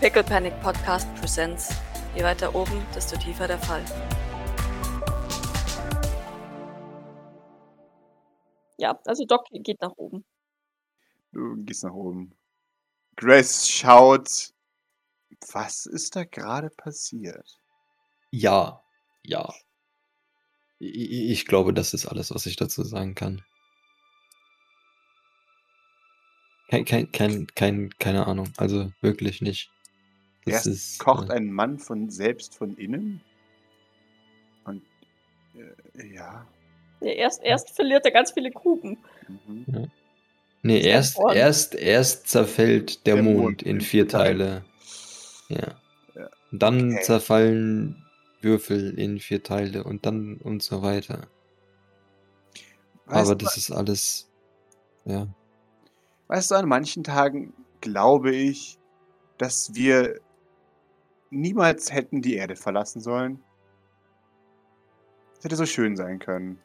[0.00, 1.74] Pickle Panic Podcast Presents.
[2.14, 3.84] Je weiter oben, desto tiefer der Fall.
[8.76, 10.24] Ja, also Doc geht nach oben.
[11.32, 12.32] Du gehst nach oben.
[13.16, 14.54] Grace schaut.
[15.52, 17.58] Was ist da gerade passiert?
[18.30, 18.80] Ja,
[19.24, 19.52] ja.
[20.78, 23.42] Ich glaube, das ist alles, was ich dazu sagen kann.
[26.70, 28.52] Kein, kein, kein, kein, keine Ahnung.
[28.58, 29.72] Also wirklich nicht.
[30.48, 33.20] Das Erst ist, kocht äh, ein Mann von selbst von innen.
[34.64, 34.82] Und
[35.54, 36.46] äh, ja.
[37.00, 38.98] Ja, erst, erst verliert er ganz viele Kuben.
[39.28, 39.90] Mhm.
[40.62, 44.64] Nee, ist der erst, erst, erst zerfällt der, Der Mond, Mond in vier Teile.
[45.48, 45.60] Teile.
[45.60, 46.20] Ja.
[46.20, 46.28] Ja.
[46.52, 47.02] Dann Okay.
[47.02, 48.04] zerfallen
[48.40, 51.28] Würfel in vier Teile und dann und so weiter.
[53.06, 54.28] Weißt, Aber das ist alles,
[55.04, 55.28] ja.
[56.26, 58.78] weißt du, an manchen Tagen glaube ich,
[59.38, 60.20] dass wir
[61.30, 63.42] niemals hätten die Erde verlassen sollen.
[65.38, 66.58] Es hätte so schön sein können.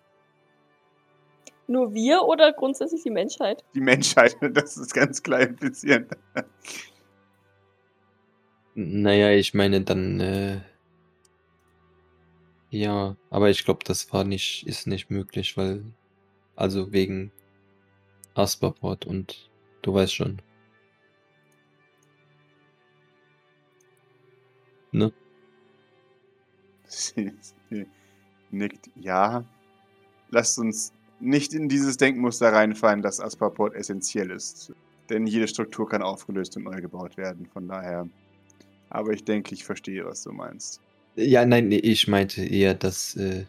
[1.68, 3.64] Nur wir oder grundsätzlich die Menschheit?
[3.74, 6.12] Die Menschheit, das ist ganz klar implizierend.
[8.76, 10.62] Naja, ich meine dann, äh,
[12.70, 15.86] ja, aber ich glaube, das war nicht, ist nicht möglich, weil,
[16.56, 17.32] also wegen
[18.34, 19.52] Asperport und
[19.84, 20.42] du weißt schon.
[26.94, 27.34] Sie,
[27.70, 27.88] sie
[28.52, 28.90] nickt.
[28.96, 29.44] Ja.
[30.30, 34.74] Lasst uns nicht in dieses Denkmuster reinfallen, dass Asperport essentiell ist.
[35.10, 37.48] Denn jede Struktur kann aufgelöst und neu gebaut werden.
[37.52, 38.08] Von daher.
[38.90, 40.82] Aber ich denke, ich verstehe, was du meinst.
[41.16, 43.46] Ja, nein, ich meinte eher, dass äh,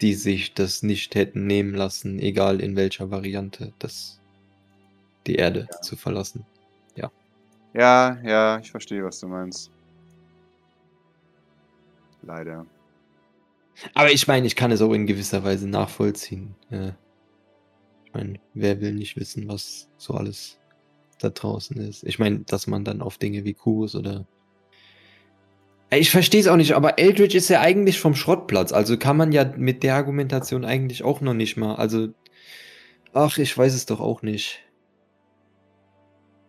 [0.00, 4.20] die sich das nicht hätten nehmen lassen, egal in welcher Variante, das
[5.26, 6.44] die Erde zu verlassen.
[7.74, 9.71] Ja, ja, ich verstehe, was du meinst.
[12.22, 12.66] Leider.
[13.94, 16.54] Aber ich meine, ich kann es auch in gewisser Weise nachvollziehen.
[16.70, 16.92] Äh,
[18.04, 20.58] ich meine, wer will nicht wissen, was so alles
[21.18, 22.04] da draußen ist?
[22.04, 24.26] Ich meine, dass man dann auf Dinge wie Kubus oder.
[25.90, 28.72] Ich verstehe es auch nicht, aber Eldritch ist ja eigentlich vom Schrottplatz.
[28.72, 31.74] Also kann man ja mit der Argumentation eigentlich auch noch nicht mal.
[31.76, 32.08] Also.
[33.14, 34.60] Ach, ich weiß es doch auch nicht.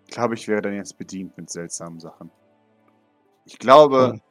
[0.07, 2.31] Ich glaube, ich wäre dann jetzt bedient mit seltsamen Sachen.
[3.45, 4.21] Ich glaube,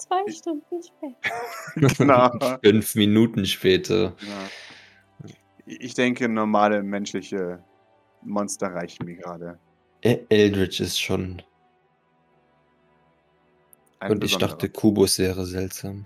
[0.00, 1.94] Zwei Stunden später.
[1.98, 2.58] genau.
[2.64, 4.14] Fünf Minuten später.
[4.20, 5.28] Ja.
[5.66, 7.62] Ich denke, normale menschliche
[8.22, 9.58] Monster reichen mir gerade.
[10.02, 11.42] E- Eldritch ist schon.
[14.00, 16.04] Ein Und ich dachte, Kubus wäre seltsam.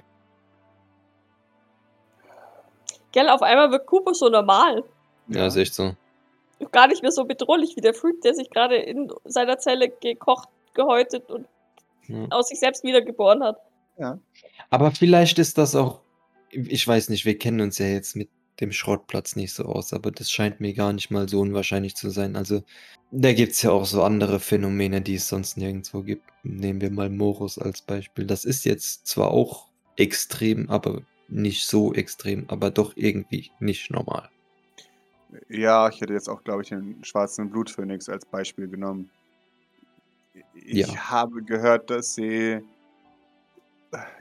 [3.12, 4.82] Gell, auf einmal wird Kubus so normal.
[5.28, 5.94] Ja, ist echt so.
[6.72, 10.48] Gar nicht mehr so bedrohlich wie der Freak, der sich gerade in seiner Zelle gekocht,
[10.74, 11.46] gehäutet und
[12.08, 12.26] Ja.
[12.30, 13.58] aus sich selbst wiedergeboren hat.
[14.70, 16.00] Aber vielleicht ist das auch,
[16.50, 18.28] ich weiß nicht, wir kennen uns ja jetzt mit
[18.60, 22.10] dem Schrottplatz nicht so aus, aber das scheint mir gar nicht mal so unwahrscheinlich zu
[22.10, 22.36] sein.
[22.36, 22.62] Also,
[23.10, 26.24] da gibt es ja auch so andere Phänomene, die es sonst nirgendwo gibt.
[26.42, 28.26] Nehmen wir mal Morus als Beispiel.
[28.26, 34.28] Das ist jetzt zwar auch extrem, aber nicht so extrem, aber doch irgendwie nicht normal.
[35.48, 39.10] Ja, ich hätte jetzt auch, glaube ich, den schwarzen Blutphönix als Beispiel genommen.
[40.54, 41.10] Ich Ja.
[41.10, 42.60] habe gehört, dass sie.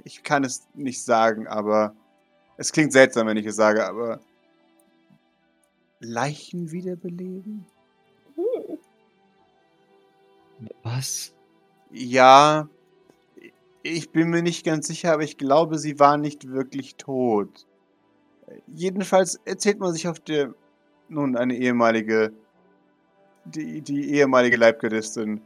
[0.03, 1.95] Ich kann es nicht sagen, aber.
[2.57, 4.19] Es klingt seltsam, wenn ich es sage, aber.
[6.00, 7.66] Leichen wiederbeleben?
[8.35, 8.78] Hm.
[10.84, 11.34] Was?
[11.91, 12.69] Ja.
[13.81, 17.66] Ich bin mir nicht ganz sicher, aber ich glaube, sie war nicht wirklich tot.
[18.67, 20.53] Jedenfalls erzählt man sich auf der.
[21.09, 22.34] Nun, eine ehemalige.
[23.45, 25.41] Die, die ehemalige Leibgardistin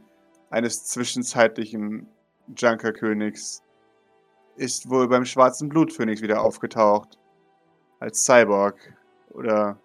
[0.50, 2.06] eines zwischenzeitlichen
[2.56, 3.62] Junkerkönigs
[4.58, 7.18] ist wohl beim schwarzen Blutphönix wieder aufgetaucht.
[8.00, 8.94] Als Cyborg.
[9.32, 9.78] Oder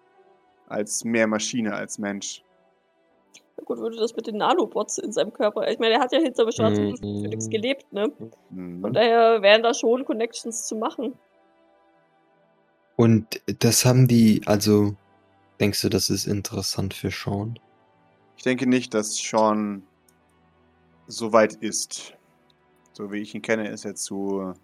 [0.68, 2.42] als mehr Maschine als Mensch.
[3.56, 5.68] Na gut, würde das mit den Nanobots in seinem Körper.
[5.70, 6.94] Ich meine, er hat ja hinter dem schwarzen Mhm.
[6.94, 8.10] Blutphönix gelebt, ne?
[8.50, 8.80] Mhm.
[8.80, 11.14] Von daher wären da schon Connections zu machen.
[12.96, 14.94] Und das haben die, also,
[15.60, 17.58] denkst du, das ist interessant für Sean?
[18.36, 19.82] Ich denke nicht, dass Sean
[21.06, 22.14] so weit ist.
[22.94, 24.54] So wie ich ihn kenne, ist er zu.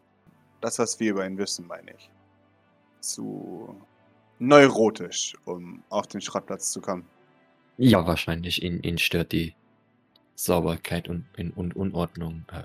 [0.61, 2.11] Das, was wir über ihn wissen, meine ich.
[3.01, 3.77] Zu
[4.39, 7.05] neurotisch, um auf den Schrottplatz zu kommen.
[7.77, 8.63] Ja, wahrscheinlich.
[8.63, 9.55] Ihn, ihn stört die
[10.37, 12.65] Sauberkeit und, und, Unordnung äh,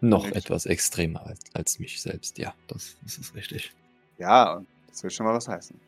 [0.00, 0.36] noch Nicht.
[0.36, 2.36] etwas extremer als, als mich selbst.
[2.36, 3.72] Ja, das, das ist richtig.
[4.18, 5.80] Ja, und das will schon mal was heißen.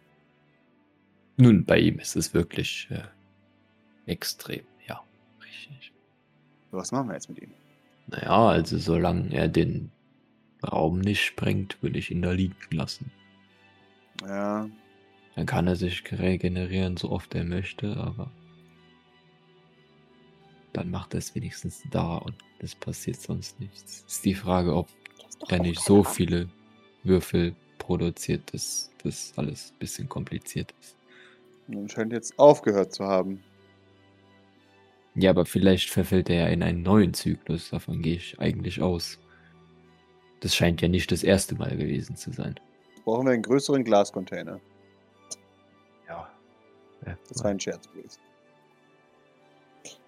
[1.37, 3.03] Nun, bei ihm ist es wirklich äh,
[4.11, 4.65] extrem.
[4.87, 5.03] Ja,
[5.45, 5.93] richtig.
[6.71, 7.53] Was machen wir jetzt mit ihm?
[8.07, 9.91] Naja, also solange er den
[10.67, 13.13] Raum nicht sprengt, würde ich ihn da liegen lassen.
[14.27, 14.69] Ja,
[15.37, 18.31] Dann kann er sich regenerieren, so oft er möchte, aber
[20.73, 24.05] dann macht er es wenigstens da und es passiert sonst nichts.
[24.09, 24.89] Ist die Frage, ob
[25.49, 26.49] er nicht so viele
[27.05, 30.97] Würfel produziert, dass das alles ein bisschen kompliziert ist.
[31.69, 33.43] und scheint jetzt aufgehört zu haben.
[35.15, 39.19] Ja, aber vielleicht verfällt er ja in einen neuen Zyklus, davon gehe ich eigentlich aus.
[40.41, 42.57] Das scheint ja nicht das erste Mal gewesen zu sein.
[43.05, 44.61] Brauchen wir einen größeren Glascontainer.
[46.09, 46.29] Ja.
[47.29, 48.19] Das war ein Scherz übrigens.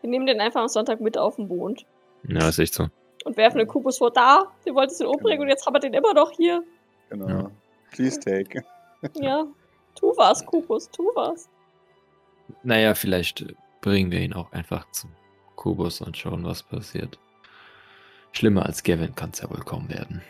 [0.00, 1.84] Wir nehmen den einfach am Sonntag mit auf den Mond
[2.28, 2.88] Ja, ist echt so.
[3.24, 4.50] und werfen den Kubus vor da.
[4.64, 5.42] Du wolltest ihn umbringen Genau.
[5.42, 6.62] und jetzt haben wir den immer noch hier.
[7.10, 7.28] Genau.
[7.28, 7.50] Ja.
[7.92, 8.64] Please take.
[9.20, 9.46] Ja.
[9.94, 11.48] Tu was, Kubus, tu was.
[12.62, 13.54] Naja, vielleicht äh,
[13.86, 15.12] bringen wir ihn auch einfach zum
[15.54, 17.20] Kubus und schauen, was passiert.
[18.32, 20.22] Schlimmer als Gavin kann es ja wohl kaum werden.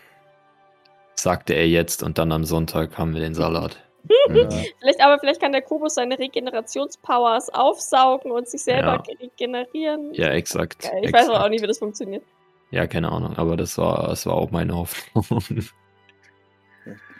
[1.14, 3.82] Sagte er jetzt und dann am Sonntag haben wir den Salat.
[4.28, 4.48] Ja.
[4.78, 9.14] Vielleicht, aber vielleicht kann der Kubus seine Regenerationspowers aufsaugen und sich selber Ja.
[9.20, 10.12] regenerieren.
[10.14, 10.88] Ja, exakt.
[11.02, 11.50] Ich weiß aber auch exakt.
[11.50, 12.22] nicht, wie das funktioniert.
[12.70, 15.24] Ja, keine Ahnung, aber das war, das war auch meine Hoffnung.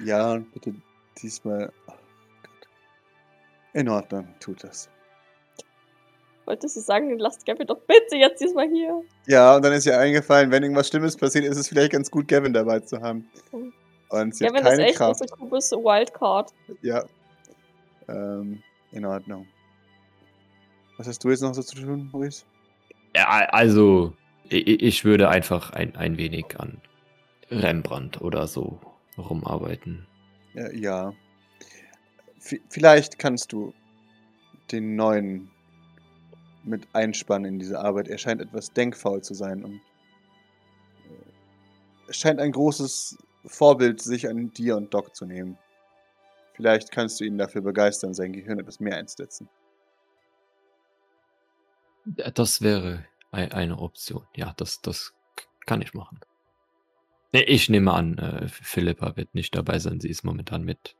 [0.04, 0.74] ja, und bitte
[1.20, 1.72] diesmal.
[1.88, 1.92] Oh.
[3.72, 4.88] In Ordnung, tut das.
[6.46, 9.02] Wolltest du sagen, lasst Gavin doch bitte jetzt diesmal hier.
[9.26, 12.28] Ja, und dann ist ihr eingefallen, wenn irgendwas Schlimmes passiert, ist es vielleicht ganz gut,
[12.28, 13.28] Gavin dabei zu haben.
[14.08, 15.20] Und sie Gavin hat ist keine echt Kraft.
[15.20, 16.52] unser Kubus Wildcard.
[16.82, 17.04] Ja.
[18.08, 18.62] Ähm,
[18.93, 19.48] in Ordnung.
[20.98, 22.44] Was hast du jetzt noch so zu tun, Maurice?
[23.16, 24.12] Ja, also,
[24.49, 26.81] ich, würde einfach ein, ein wenig an
[27.50, 28.78] Rembrandt oder so
[29.19, 30.06] rumarbeiten.
[30.54, 30.70] Ja.
[30.70, 31.12] ja.
[32.69, 33.75] Vielleicht kannst du
[34.70, 35.50] den neuen
[36.66, 38.08] mit einspannen in diese Arbeit.
[38.08, 41.30] Er scheint etwas denkfaul zu sein und äh,
[42.08, 45.56] es scheint ein großes Vorbild sich an dir und Doc zu nehmen.
[46.54, 49.48] Vielleicht kannst du ihn dafür begeistern, sein Gehirn etwas mehr einzusetzen.
[52.34, 54.26] Das wäre ei- eine Option.
[54.34, 55.12] Ja, das, das
[55.66, 56.20] kann ich machen.
[57.32, 60.00] Ich nehme an, äh, Philippa wird nicht dabei sein.
[60.00, 60.96] Sie ist momentan mit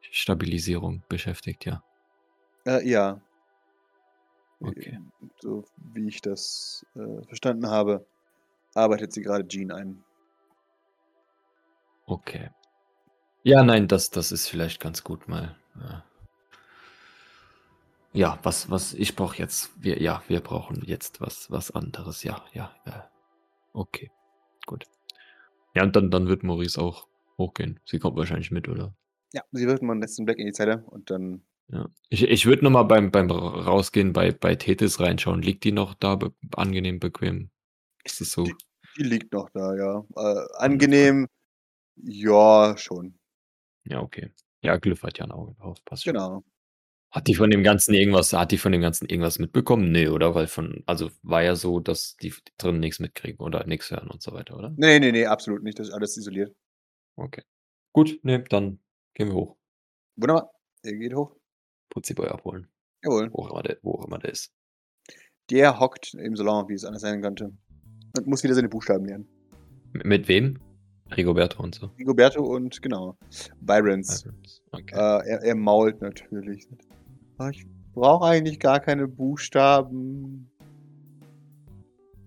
[0.00, 1.82] Stabilisierung beschäftigt, ja.
[2.64, 3.20] Äh, ja.
[4.60, 4.98] Okay.
[5.40, 8.06] So wie ich das äh, verstanden habe,
[8.74, 10.04] arbeitet sie gerade Jean ein.
[12.06, 12.50] Okay.
[13.42, 15.56] Ja, nein, das, das ist vielleicht ganz gut mal.
[15.76, 16.00] äh,
[18.12, 22.44] Ja, was, was, ich brauche jetzt, wir, ja, wir brauchen jetzt was, was anderes, ja,
[22.52, 23.10] ja, ja.
[23.72, 24.10] Okay,
[24.66, 24.86] gut.
[25.74, 27.06] Ja, und dann, dann wird Maurice auch
[27.36, 27.78] hochgehen.
[27.84, 28.94] Sie kommt wahrscheinlich mit, oder?
[29.32, 31.42] Ja, sie wirft mal einen letzten Blick in die Zelle und dann.
[31.70, 31.88] Ja.
[32.08, 35.42] Ich, ich würde nochmal beim, beim Ra- Rausgehen bei, bei Tethys reinschauen.
[35.42, 37.50] Liegt die noch da be angenehm bequem?
[38.04, 38.44] Ist es so?
[38.44, 38.54] Die-
[38.96, 40.04] Die liegt noch da, ja.
[40.16, 41.28] Äh, angenehm.
[41.96, 43.18] Ja, schon.
[43.84, 44.32] Ja, okay.
[44.62, 45.84] Ja, Glyph hat ja ein Auge drauf.
[45.84, 46.14] Passt schon.
[46.14, 46.42] Genau.
[47.10, 49.90] Hat die von dem Ganzen irgendwas, hat die von dem Ganzen irgendwas mitbekommen?
[49.92, 50.34] Nee, oder?
[50.34, 54.20] Weil von, also war ja so, dass die drin nichts mitkriegen oder nichts hören und
[54.22, 54.74] so weiter, oder?
[54.76, 55.78] Nee, nee, nee, absolut nicht.
[55.78, 56.54] Das ist alles isoliert.
[57.16, 57.42] Okay.
[57.94, 58.80] Gut, nee, dann
[59.14, 59.56] gehen wir hoch.
[60.16, 60.50] Wunderbar.
[60.82, 61.34] Er geht hoch.
[61.90, 62.66] Putziboy abholen.
[63.04, 63.30] Jawohl.
[63.32, 64.52] Wo auch immer der, wo auch immer der ist.
[65.50, 67.52] Der hockt im Salon, wie es anders sein könnte.
[68.16, 69.28] Und muss wieder seine Buchstaben lernen.
[69.94, 70.58] M mit wem?
[71.16, 71.86] Rigoberto und so.
[71.98, 73.16] Rigoberto und genau.
[73.60, 74.26] Byrons.
[74.72, 74.94] Okay.
[74.94, 76.68] Äh, er, er mault natürlich.
[77.38, 77.64] "Ah, Ich
[77.94, 80.50] brauche eigentlich gar keine Buchstaben.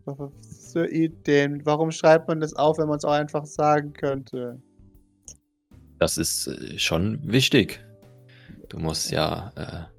[0.05, 1.63] Was für Ideen?
[1.65, 4.59] Warum schreibt man das auf, wenn man es auch einfach sagen könnte?
[5.99, 7.79] Das ist äh, schon wichtig.
[8.71, 9.91] Du musst ja äh,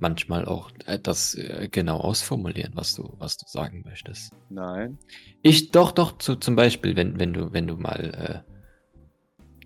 [0.00, 0.72] manchmal auch
[1.04, 4.32] das äh, genau ausformulieren, was du, was du sagen möchtest.
[4.50, 4.98] Nein.
[5.42, 8.52] Ich doch, doch, zu, zum Beispiel, wenn, wenn du, wenn du mal äh,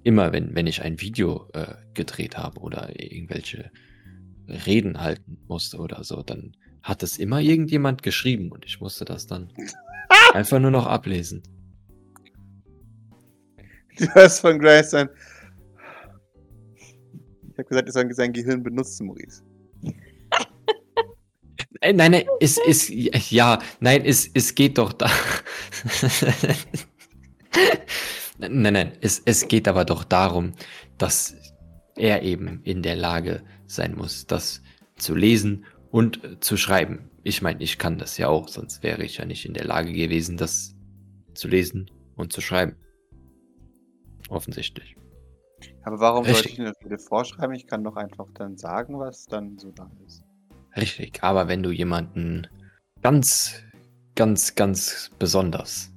[0.03, 3.71] immer, wenn, wenn ich ein Video äh, gedreht habe oder irgendwelche
[4.47, 9.27] Reden halten musste oder so, dann hat es immer irgendjemand geschrieben und ich musste das
[9.27, 9.51] dann
[10.35, 11.43] einfach nur noch ablesen.
[13.99, 15.09] Du hast von Grace sein.
[17.57, 19.43] Ich habe gesagt, er soll sein Gehirn benutzen, Maurice.
[21.81, 22.91] Äh, nein, nein, es ist,
[23.31, 25.09] ja, nein, es, es geht doch da.
[28.39, 30.53] nein, nein, es, es geht aber doch darum,
[30.99, 31.35] dass
[31.97, 34.63] er eben in der Lage sein muss, das
[34.97, 37.11] zu lesen und zu schreiben.
[37.25, 39.93] Ich meine, ich kann das ja auch, sonst wäre ich ja nicht in der Lage
[39.93, 40.75] gewesen, das
[41.35, 42.77] zu lesen und zu schreiben.
[44.29, 44.97] Offensichtlich.
[45.87, 46.53] Aber warum sollte Richtig.
[46.53, 47.55] ich mir das bitte vorschreiben?
[47.55, 50.25] Ich kann doch einfach dann sagen, was dann so da ist.
[50.77, 52.49] Richtig, aber wenn du jemanden
[53.03, 53.63] ganz
[54.17, 55.93] ganz, ganz besonders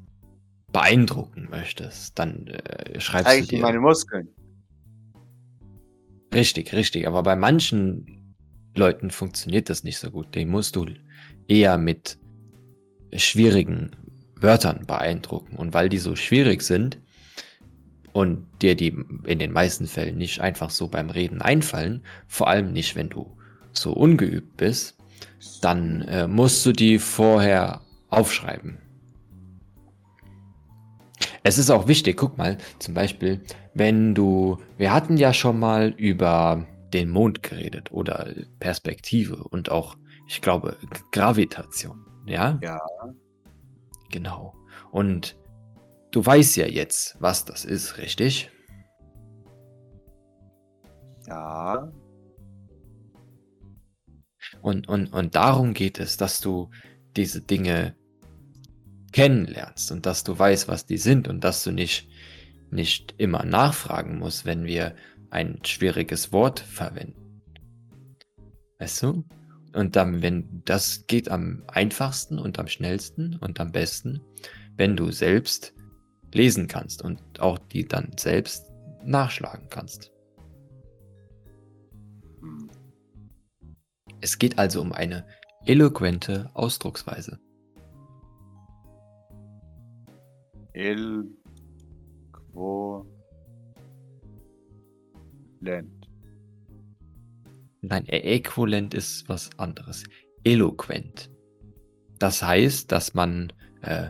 [0.72, 3.62] beeindrucken möchtest, dann äh, schreibst Zeige du dir.
[3.64, 4.28] meine Muskeln.
[6.32, 7.08] Richtig, richtig.
[7.08, 8.36] Aber bei manchen
[8.76, 10.36] Leuten funktioniert das nicht so gut.
[10.36, 10.86] Den musst du
[11.48, 12.20] eher mit
[13.16, 13.96] schwierigen
[14.36, 15.56] Wörtern beeindrucken.
[15.56, 17.00] Und weil die so schwierig sind
[18.14, 22.72] und dir die in den meisten Fällen nicht einfach so beim Reden einfallen, vor allem
[22.74, 23.38] nicht, wenn du
[23.74, 24.98] so ungeübt bist,
[25.62, 28.80] dann äh, musst du die vorher aufschreiben.
[31.44, 33.42] Es ist auch wichtig, guck mal, zum Beispiel,
[33.74, 39.96] wenn du, wir hatten ja schon mal über den Mond geredet oder Perspektive und auch,
[40.28, 40.78] ich glaube,
[41.12, 42.60] Gravitation, ja?
[42.62, 42.80] Ja.
[44.12, 44.54] Genau.
[44.92, 45.38] Und
[46.12, 48.52] du weißt ja jetzt, was das ist, richtig?
[51.28, 51.92] Ja.
[54.62, 56.70] Und, und, und darum geht es, dass du
[57.16, 57.96] diese Dinge
[59.12, 62.08] kennenlernst und dass du weißt, was die sind und dass du nicht,
[62.72, 64.96] nicht immer nachfragen musst, wenn wir
[65.30, 67.42] ein schwieriges Wort verwenden.
[68.80, 69.26] Weißt du?
[69.74, 74.22] Und dann, wenn das geht am einfachsten und am schnellsten und am besten,
[74.78, 75.74] wenn du selbst
[76.34, 78.66] lesen kannst und auch die dann selbst
[79.04, 80.12] nachschlagen kannst.
[84.22, 85.26] Es geht also um eine
[85.66, 87.40] eloquente Ausdrucksweise.
[90.74, 91.26] El
[92.32, 93.06] Quo
[95.62, 96.08] Lent.
[97.82, 100.04] Nein, äquivalent ist was anderes.
[100.44, 101.30] Eloquent.
[102.18, 104.10] Das heißt, dass man äh,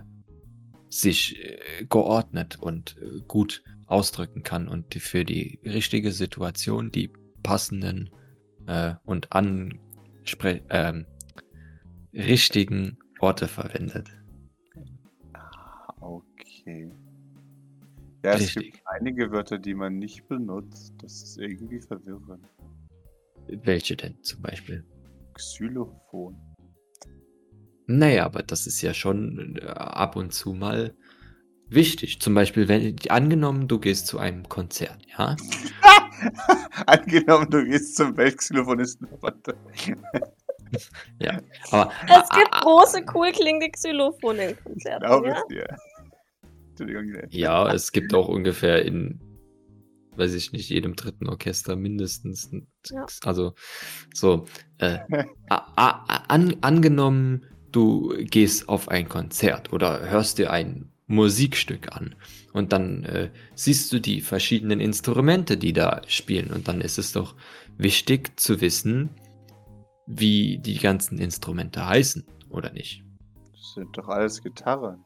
[0.90, 7.12] sich äh, geordnet und äh, gut ausdrücken kann und für die richtige Situation die
[7.44, 8.10] passenden
[8.68, 11.06] äh, und anspre ähm,
[12.14, 14.10] richtigen Worte verwendet.
[15.34, 16.92] Ah, okay.
[18.24, 18.74] Ja, es Richtig.
[18.74, 20.94] gibt einige Wörter, die man nicht benutzt.
[21.02, 22.46] Das ist irgendwie verwirrend.
[23.48, 24.84] Welche denn zum Beispiel?
[25.34, 26.36] Xylophon.
[27.92, 30.94] Naja, aber das ist ja schon äh, ab und zu mal
[31.68, 32.22] wichtig.
[32.22, 35.36] Zum Beispiel, wenn angenommen, du gehst zu einem Konzert, ja?
[36.86, 39.48] Angenommen, du gehst zum Weltxylophonistenverband.
[41.72, 45.06] Aber Es gibt ah, große, cool klingende Xylophone in Konzerten.
[45.06, 45.36] Glaube Ja?
[45.42, 45.68] es dir.
[46.70, 47.24] Entschuldigung.
[47.30, 49.20] ja, es gibt auch ungefähr in,
[50.16, 52.52] weiß ich nicht, jedem dritten Orchester mindestens.
[52.92, 53.06] Ja.
[53.24, 53.54] Also
[54.14, 54.46] so.
[54.78, 55.00] Äh,
[55.50, 62.16] a- a- an, angenommen, du gehst auf ein Konzert oder hörst dir ein Musikstück an
[62.54, 67.12] und dann äh, siehst du die verschiedenen Instrumente, die da spielen und dann ist es
[67.12, 67.36] doch
[67.78, 69.10] wichtig zu wissen,
[70.06, 73.04] wie die ganzen Instrumente heißen oder nicht.
[73.52, 75.04] Das sind doch alles Gitarren.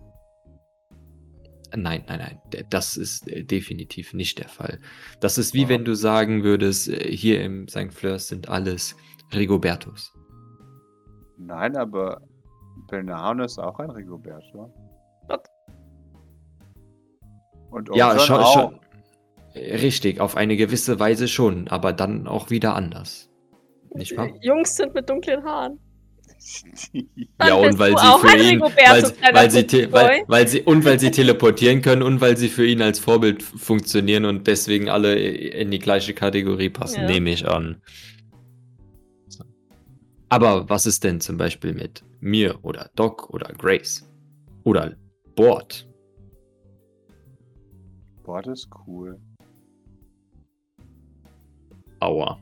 [1.75, 4.79] Nein, nein, nein, das ist äh, definitiv nicht der Fall.
[5.22, 5.70] Das ist wie Ah.
[5.70, 7.91] wenn du sagen würdest, äh, hier im St.
[7.93, 8.96] Fleurs sind alles
[9.34, 10.13] Rigobertos.
[11.38, 12.22] Nein, aber
[12.89, 14.74] Bernardo ist auch ein Rigoberto.
[15.27, 15.48] What?
[17.72, 18.53] Und Ja, schon, auch.
[18.53, 18.80] schon.
[19.56, 23.30] Richtig, auf eine gewisse Weise schon, aber dann auch wieder anders.
[23.94, 24.27] Nicht wahr?
[24.42, 25.80] Die Jungs sind mit dunklen Haaren.
[27.38, 29.03] Dann Ja, und weil sie für ein ihn, weil,
[29.34, 32.82] weil, sie, weil, weil sie, und weil sie teleportieren können und weil sie für ihn
[32.82, 37.08] als Vorbild funktionieren und deswegen alle in die gleiche Kategorie passen, Ja.
[37.08, 37.82] nehme ich an.
[40.34, 44.04] Aber was ist denn zum Beispiel mit mir oder Doc oder Grace?
[44.63, 44.96] Oder
[45.36, 45.88] Bord?
[48.25, 49.22] Das ist cool.
[52.00, 52.40] Aua.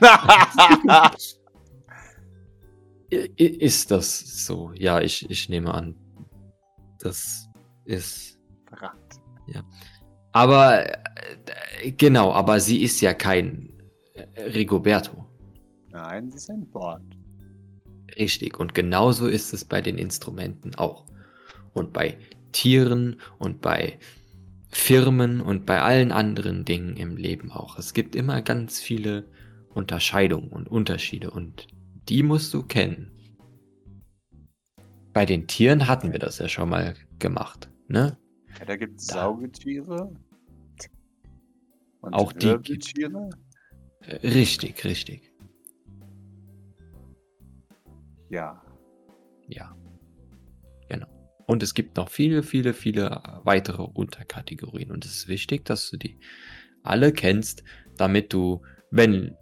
[3.08, 4.72] Ist das so?
[4.74, 5.96] Ja, ich, ich nehme an.
[6.98, 7.48] Das
[7.86, 8.38] ist.
[8.68, 8.98] Verrat.
[10.32, 10.86] Aber
[11.82, 13.72] äh, genau, aber sie ist ja kein
[14.36, 15.26] Rigoberto.
[15.88, 17.02] Nein, sie ist ein Bord.
[18.20, 18.60] Richtig.
[18.60, 21.06] Und genauso ist es bei den Instrumenten auch.
[21.72, 22.18] Und bei
[22.52, 23.98] Tieren und bei
[24.68, 27.78] Firmen und bei allen anderen Dingen im Leben auch.
[27.78, 29.24] Es gibt immer ganz viele
[29.70, 31.66] Unterscheidungen und Unterschiede und
[32.08, 33.10] die musst du kennen.
[35.12, 38.16] Bei den Tieren hatten wir das ja schon mal gemacht, ne?
[38.58, 39.06] Ja, da gibt es.
[39.06, 40.12] Saugetiere.
[42.00, 42.56] Und Auch die
[44.22, 45.29] Richtig, richtig.
[48.30, 48.62] Ja.
[49.48, 49.76] Ja.
[50.88, 51.06] Genau.
[51.46, 54.90] Und es gibt noch viele, viele, viele weitere Unterkategorien.
[54.90, 56.18] Und es ist wichtig, dass du die
[56.82, 57.64] alle kennst,
[57.96, 59.36] damit du, wenn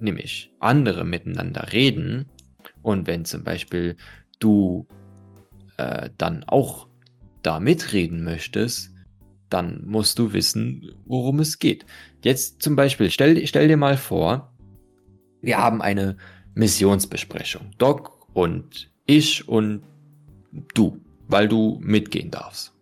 [0.00, 2.26] nämlich andere miteinander reden
[2.82, 3.96] und wenn zum Beispiel
[4.40, 4.86] du
[5.76, 6.88] äh, dann auch
[7.42, 8.92] da mitreden möchtest,
[9.48, 11.86] dann musst du wissen, worum es geht.
[12.24, 14.52] Jetzt zum Beispiel, stell, stell dir mal vor,
[15.40, 16.16] wir haben eine
[16.54, 17.70] Missionsbesprechung.
[17.78, 19.82] Doc und ich und
[20.74, 20.98] du,
[21.28, 22.72] weil du mitgehen darfst.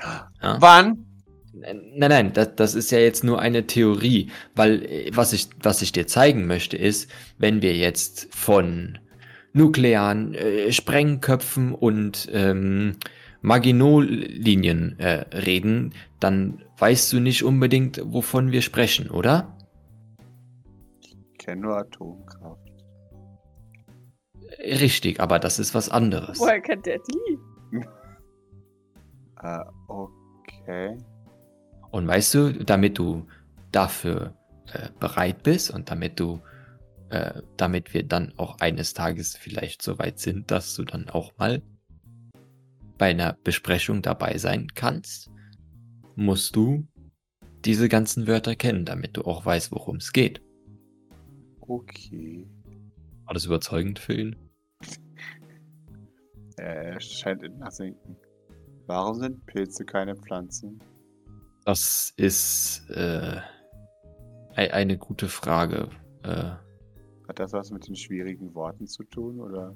[0.00, 0.56] Ja?
[0.60, 1.06] Wann?
[1.52, 5.82] Nein, nein, das, das ist ja jetzt nur eine Theorie, weil äh, was ich, was
[5.82, 8.98] ich dir zeigen möchte ist, wenn wir jetzt von
[9.52, 12.96] nuklearen äh, Sprengköpfen und ähm,
[13.40, 19.56] Maginot-Linien äh, reden, dann weißt du nicht unbedingt, wovon wir sprechen, oder?
[21.00, 22.63] Ich kenne nur Atomkraft.
[24.64, 26.38] Richtig, aber das ist was anderes.
[26.40, 27.78] Woher kennt der die?
[29.42, 30.96] Äh, okay.
[31.90, 33.26] Und weißt du, damit du
[33.70, 34.34] dafür
[34.72, 36.40] äh, bereit bist und damit du,
[37.10, 41.36] äh, damit wir dann auch eines Tages vielleicht so weit sind, dass du dann auch
[41.36, 41.62] mal
[42.96, 45.30] bei einer Besprechung dabei sein kannst,
[46.16, 46.86] musst du
[47.64, 50.40] diese ganzen Wörter kennen, damit du auch weißt, worum es geht.
[51.60, 52.46] Okay.
[53.24, 54.36] War das überzeugend für ihn?
[56.56, 58.16] Er scheint in Nachdenken.
[58.86, 60.80] Warum sind Pilze keine Pflanzen?
[61.64, 63.40] Das ist äh,
[64.54, 65.88] ei- eine gute Frage.
[66.22, 66.52] Äh,
[67.28, 69.74] Hat das was mit den schwierigen Worten zu tun, oder?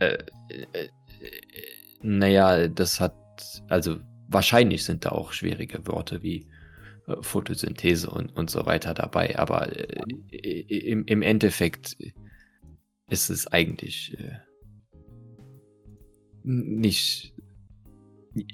[0.00, 0.16] äh,
[0.48, 0.88] äh, äh,
[2.02, 3.16] naja, das hat,
[3.68, 3.96] also
[4.28, 6.46] wahrscheinlich sind da auch schwierige Worte wie
[7.08, 11.96] äh, Photosynthese und, und so weiter dabei, aber äh, im, im Endeffekt
[13.10, 14.36] ist es eigentlich äh,
[16.48, 17.34] nicht.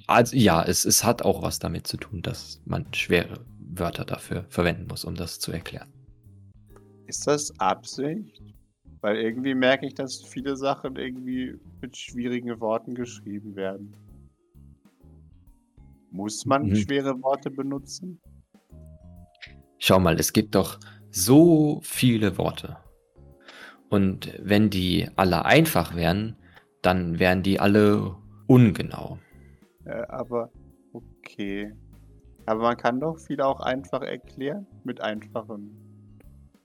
[0.06, 4.44] Also ja, es, es hat auch was damit zu tun, dass man schwere Wörter dafür
[4.48, 5.88] verwenden muss, um das zu erklären.
[7.06, 8.42] Ist das Absicht?
[9.00, 13.94] Weil irgendwie merke ich, dass viele Sachen irgendwie mit schwierigen Worten geschrieben werden.
[16.10, 16.76] Muss man Mhm.
[16.76, 18.20] schwere Worte benutzen?
[19.78, 20.80] Schau mal, es gibt doch
[21.10, 22.78] so viele Worte.
[23.90, 26.36] Und wenn die alle einfach wären,
[26.84, 28.14] dann wären die alle
[28.46, 29.18] ungenau.
[29.84, 30.50] Äh, aber
[30.92, 31.72] okay.
[32.46, 35.70] Aber man kann doch viel auch einfach erklären mit einfachen.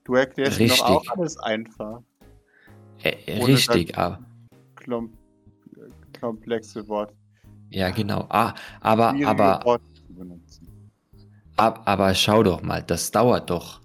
[0.04, 2.02] Du erklärst doch auch alles einfach.
[3.02, 4.20] Äh, Ohne richtig, aber
[4.76, 5.12] Klom
[5.76, 7.14] äh, komplexe Worte.
[7.70, 8.26] ja genau.
[8.28, 9.80] Ah, aber aber
[10.46, 10.60] zu
[11.56, 13.80] ab, aber schau doch mal, das dauert doch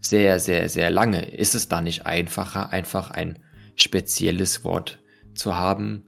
[0.00, 1.26] sehr sehr sehr lange.
[1.26, 3.38] Ist es da nicht einfacher, einfach ein
[3.76, 4.98] spezielles Wort
[5.38, 6.04] zu haben,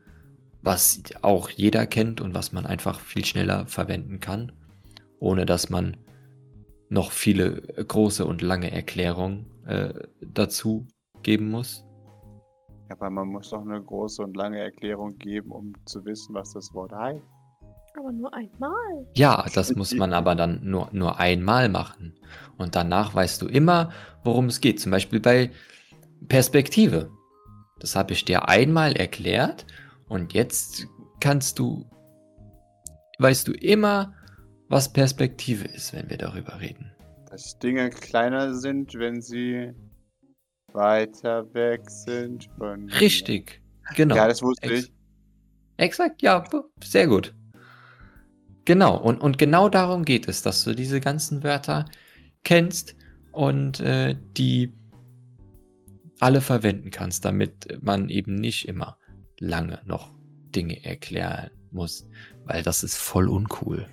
[0.62, 4.52] was auch jeder kennt und was man einfach viel schneller verwenden kann,
[5.18, 5.96] ohne dass man
[6.88, 10.86] noch viele große und lange Erklärungen äh, dazu
[11.22, 11.84] geben muss?
[12.90, 16.74] Aber man muss doch eine große und lange Erklärung geben, um zu wissen, was das
[16.74, 17.22] Wort heißt.
[17.96, 19.06] Aber nur einmal.
[19.14, 22.14] Ja, das muss man aber dann nur, nur einmal machen.
[22.56, 23.90] Und danach weißt du immer,
[24.24, 24.80] worum es geht.
[24.80, 25.50] Zum Beispiel bei
[26.28, 27.10] Perspektive.
[27.80, 29.66] Das habe ich dir einmal erklärt
[30.08, 30.86] und jetzt
[31.18, 31.90] kannst du,
[33.18, 34.14] weißt du immer,
[34.68, 36.92] was Perspektive ist, wenn wir darüber reden.
[37.28, 39.72] Dass Dinge kleiner sind, wenn sie
[40.72, 42.88] weiter weg sind von.
[42.90, 43.60] Richtig,
[43.96, 44.16] genau.
[44.16, 44.92] Ja, das wusste Ex- ich.
[45.76, 46.44] Exakt, ja,
[46.84, 47.34] sehr gut.
[48.66, 51.86] Genau, und, und genau darum geht es, dass du diese ganzen Wörter
[52.44, 52.94] kennst
[53.32, 54.72] und äh, die
[56.22, 58.98] alle verwenden kannst, damit man eben nicht immer
[59.38, 60.12] lange noch
[60.54, 62.06] Dinge erklären muss,
[62.44, 63.86] weil das ist voll uncool.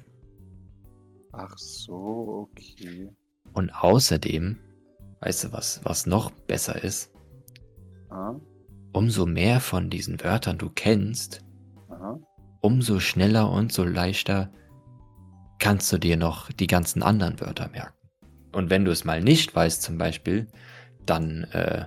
[1.32, 3.10] Ach so, okay.
[3.54, 4.58] Und außerdem,
[5.22, 7.12] weißt du was, was noch besser ist?
[8.10, 8.40] Aha,
[8.94, 11.44] Umso mehr von diesen Wörtern du kennst,
[11.90, 12.20] aha.
[12.62, 14.52] umso schneller und so leichter
[15.60, 17.94] kannst du dir noch die ganzen anderen Wörter merken.
[18.54, 20.48] Und wenn du es mal nicht weißt zum Beispiel,
[21.06, 21.86] dann äh,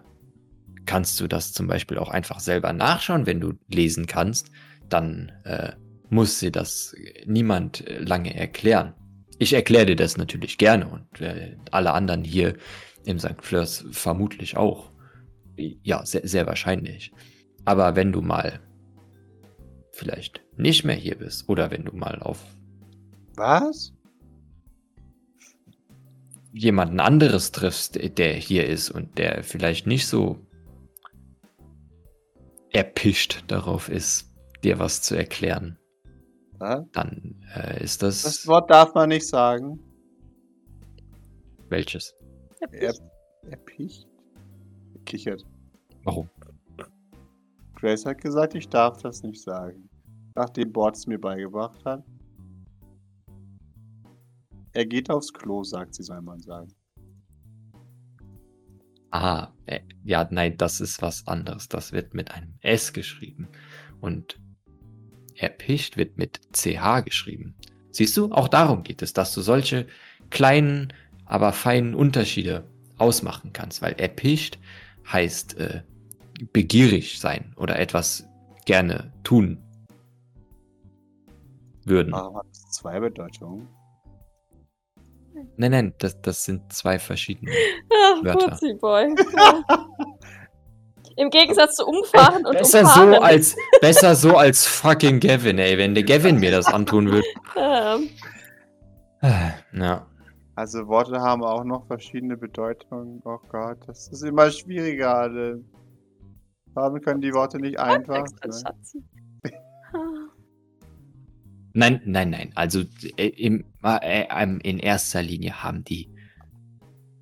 [0.86, 4.50] kannst du das zum Beispiel auch einfach selber nachschauen, wenn du lesen kannst.
[4.88, 5.72] Dann äh,
[6.08, 6.94] muss dir das
[7.26, 8.94] niemand äh, lange erklären.
[9.38, 12.56] Ich erkläre dir das natürlich gerne und äh, alle anderen hier
[13.04, 13.42] im St.
[13.42, 14.90] Fleurs vermutlich auch.
[15.56, 17.12] Ja, sehr, sehr wahrscheinlich.
[17.64, 18.60] Aber wenn du mal
[19.92, 22.44] vielleicht nicht mehr hier bist oder wenn du mal auf
[23.36, 23.92] Was?
[26.52, 30.38] jemanden anderes triffst, der hier ist und der vielleicht nicht so
[32.72, 35.78] erpicht darauf ist, dir was zu erklären,
[36.58, 36.84] Was?
[36.92, 39.80] dann äh, ist das, Das Wort darf man nicht sagen.
[41.68, 42.14] welches?
[42.72, 42.94] Er,
[43.48, 44.06] er picht.
[45.06, 45.44] Kichert.
[46.04, 46.28] Warum?
[47.74, 49.88] Grace hat gesagt, ich darf das nicht sagen.
[50.34, 52.04] Nachdem Bord es mir beigebracht hat.
[54.72, 56.72] Er geht aufs Klo, sagt sie, soll man sagen.
[59.10, 61.68] Ah, äh, ja, nein, das ist was anderes.
[61.68, 63.48] Das wird mit einem S geschrieben.
[64.00, 64.38] Und
[65.36, 67.54] erpicht wird mit CH geschrieben.
[67.90, 69.86] Siehst du, auch darum geht es, dass du solche
[70.30, 70.92] kleinen,
[71.24, 72.64] aber feinen Unterschiede
[72.98, 74.58] ausmachen kannst, weil erpicht
[75.10, 75.82] heißt äh,
[76.52, 78.28] begierig sein oder etwas
[78.64, 79.58] gerne tun
[81.84, 82.12] würden.
[82.12, 83.68] Warum hat zwei Bedeutungen?
[85.56, 87.50] Nein, nein, das, das sind zwei verschiedene.
[87.92, 88.48] Ach, Wörter.
[88.50, 89.14] Putzi Boy.
[91.16, 93.12] Im Gegensatz zu umfahren und Besser umfahren.
[93.14, 97.26] so als besser so als fucking Gavin, ey, wenn der Gavin mir das antun würde.
[97.56, 98.08] Ähm,
[99.72, 100.06] Ja.
[100.54, 103.20] Also Worte haben auch noch verschiedene Bedeutungen.
[103.24, 105.56] Oh Gott, das ist immer schwieriger.
[106.74, 108.72] Warum können die Worte nicht einfach sein?
[111.72, 112.52] Nein, nein, nein.
[112.54, 112.82] Also
[113.16, 116.10] äh, im, äh, ähm, in erster Linie haben die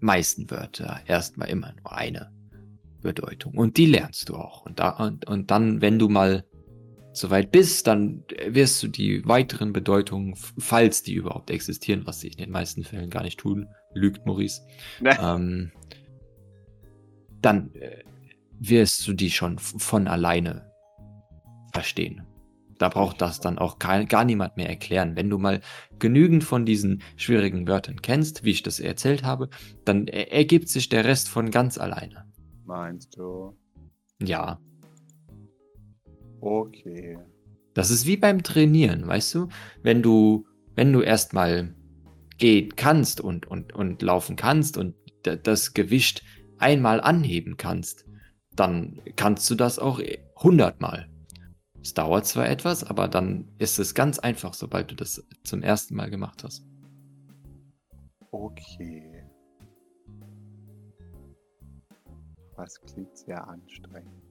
[0.01, 2.33] meisten Wörter erstmal immer nur eine
[3.03, 3.57] Bedeutung.
[3.57, 4.65] Und die lernst du auch.
[4.65, 6.45] Und, da, und, und dann, wenn du mal
[7.13, 12.37] soweit bist, dann wirst du die weiteren Bedeutungen, falls die überhaupt existieren, was sie in
[12.37, 14.63] den meisten Fällen gar nicht tun, lügt Maurice,
[15.01, 15.17] Ne?
[15.21, 15.73] ähm,
[17.41, 18.03] dann äh,
[18.61, 20.71] wirst du die schon von alleine
[21.73, 22.23] verstehen.
[22.79, 25.17] Da braucht das dann auch gar, niemand mehr erklären.
[25.17, 25.61] Wenn du mal
[25.99, 29.51] genügend von diesen schwierigen Wörtern kennst, wie ich das erzählt habe,
[29.85, 32.25] dann er- ergibt sich der Rest von ganz alleine.
[32.65, 33.57] Meinst du?
[34.23, 34.61] Ja,
[36.41, 37.19] Okay.
[37.75, 39.49] das ist wie beim Trainieren, weißt du?
[39.83, 41.75] Wenn du, wenn du erstmal
[42.39, 46.23] gehen kannst und, und, und laufen kannst und das Gewicht
[46.59, 48.07] einmal anheben kannst,
[48.55, 50.01] dann kannst du das auch
[50.41, 51.09] hundertmal.
[51.83, 55.95] Es dauert zwar etwas, aber dann ist es ganz einfach, sobald du das zum ersten
[55.95, 56.65] Mal gemacht hast.
[58.31, 59.25] Okay.
[62.57, 64.23] Was klingt sehr anstrengend.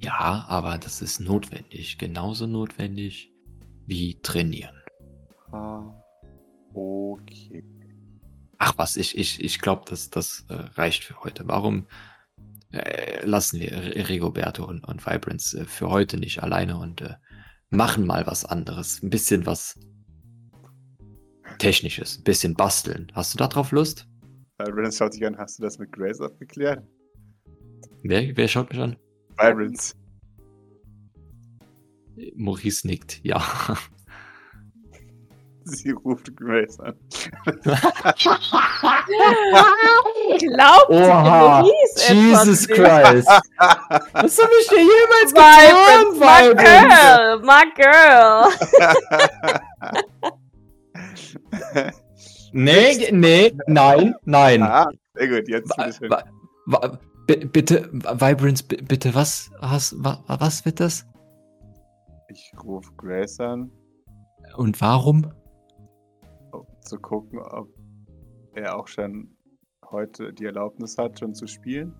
[0.00, 3.32] Ja, aber das ist notwendig, genauso notwendig
[3.86, 4.74] wie trainieren.
[5.52, 5.94] Ah,
[6.74, 7.64] okay.
[8.58, 11.46] Ach was, ich, ich, ich glaube, das, das äh, reicht für heute.
[11.48, 11.86] Warum
[12.72, 13.72] äh, lassen wir
[14.08, 17.14] Rigoberto und, und Vibrance äh, für heute nicht alleine und äh,
[17.70, 19.02] machen mal was anderes?
[19.02, 19.78] Ein bisschen was
[21.58, 23.12] Technisches, ein bisschen basteln.
[23.14, 24.06] Hast du da drauf Lust?
[24.58, 26.82] Vibrance schaut dich an, hast du das mit Grace abgeklärt?
[28.02, 28.96] Wer, wer schaut mich an?
[29.36, 29.94] Vibrance.
[32.34, 33.42] Maurice nickt, ja.
[35.76, 36.94] Sie ruft Grace an.
[40.38, 41.64] Glaubt Oha,
[42.08, 42.66] Jesus?
[42.68, 43.28] Christ.
[44.12, 48.50] Was habe ich dir jemals Vibrance, my girl, my girl.
[52.52, 54.62] Nee, nee, nein, nein.
[54.62, 55.72] ah, sehr gut, jetzt
[57.26, 61.06] Bitte, Vibrance, bi- bitte, was, was, wa- was wird das?
[62.28, 63.70] Ich rufe Grace an,
[64.56, 65.30] Und warum?
[66.90, 67.68] Zu gucken, ob
[68.54, 69.30] er auch schon
[69.90, 71.94] heute die Erlaubnis hat, schon zu spielen.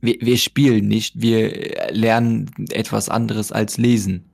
[0.00, 4.30] Wir, wir spielen nicht, wir äh, lernen etwas anderes als lesen.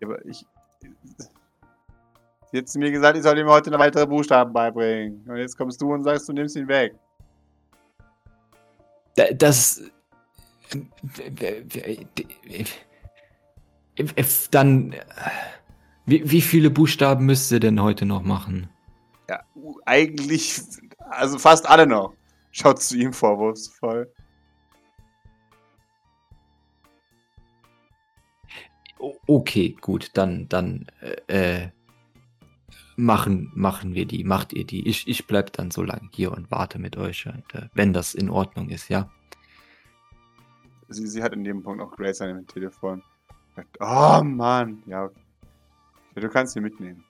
[0.00, 0.46] Ja, Aber ich.
[2.64, 5.22] Zu mir gesagt, ich soll ihm heute noch weitere Buchstaben beibringen.
[5.28, 6.94] Und jetzt kommst du und sagst, du nimmst ihn weg.
[9.16, 9.82] Da- Das.
[10.70, 11.98] äh,
[14.06, 14.94] äh, Dann.
[16.08, 18.70] Wie, wie viele Buchstaben müsst ihr denn heute noch machen?
[19.28, 19.44] Ja,
[19.84, 20.58] eigentlich.
[21.10, 22.14] Also fast alle noch.
[22.50, 24.10] Schaut zu ihm vorwurfsvoll.
[29.26, 30.86] Okay, gut, dann, dann
[31.28, 31.68] äh, äh,
[32.96, 34.88] machen, machen wir die, macht ihr die.
[34.88, 38.14] Ich, ich bleib dann so lange hier und warte mit euch, und, äh, wenn das
[38.14, 39.10] in Ordnung ist, ja.
[40.88, 43.02] Sie, sie hat in dem Punkt auch Grace an dem Telefon.
[43.78, 44.82] Oh Mann.
[44.86, 45.27] Ja, okay.
[46.18, 47.04] Ja, du kannst ihn mitnehmen.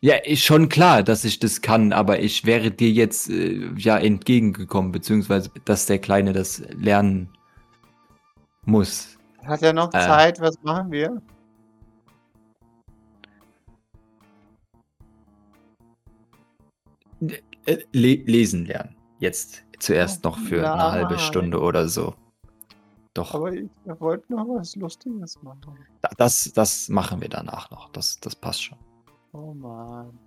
[0.00, 3.98] Ja, ist schon klar, dass ich das kann, aber ich wäre dir jetzt äh, ja
[3.98, 7.30] entgegengekommen, beziehungsweise dass der Kleine das lernen
[8.66, 9.18] muss.
[9.46, 10.00] Hat er noch Äh.
[10.00, 10.40] Zeit?
[10.40, 11.22] Was machen wir?
[17.66, 18.96] Äh, le lesen lernen.
[19.20, 21.18] Jetzt zuerst noch für eine halbe.
[21.18, 22.14] Stunde oder so.
[23.14, 25.78] Doch, Aber ich wollte noch was Lustiges machen.
[26.02, 27.88] da- das, das machen wir danach noch.
[27.90, 28.78] Das, das passt schon.
[29.32, 30.18] Oh Mann.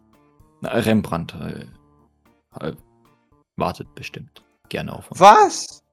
[0.61, 1.35] Na, Rembrandt.
[1.35, 1.65] Äh,
[2.65, 2.73] äh,
[3.57, 5.19] wartet bestimmt gerne auf uns.
[5.19, 5.83] Was?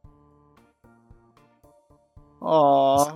[2.40, 3.06] Oh.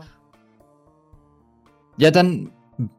[1.99, 2.51] Ja, dann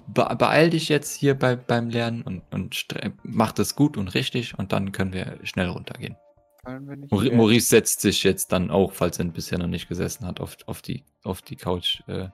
[0.08, 2.86] be beeil dich jetzt hier bei, beim Lernen und, und
[3.24, 6.16] mach das gut und richtig und dann können wir schnell runtergehen.
[6.64, 7.38] Fallen wir nicht Mauri- mehr.
[7.38, 10.82] Maurice setzt sich jetzt dann auch, falls er bisher noch nicht gesessen hat, auf, auf,
[10.82, 12.02] die, auf die Couch.
[12.08, 12.30] Äh,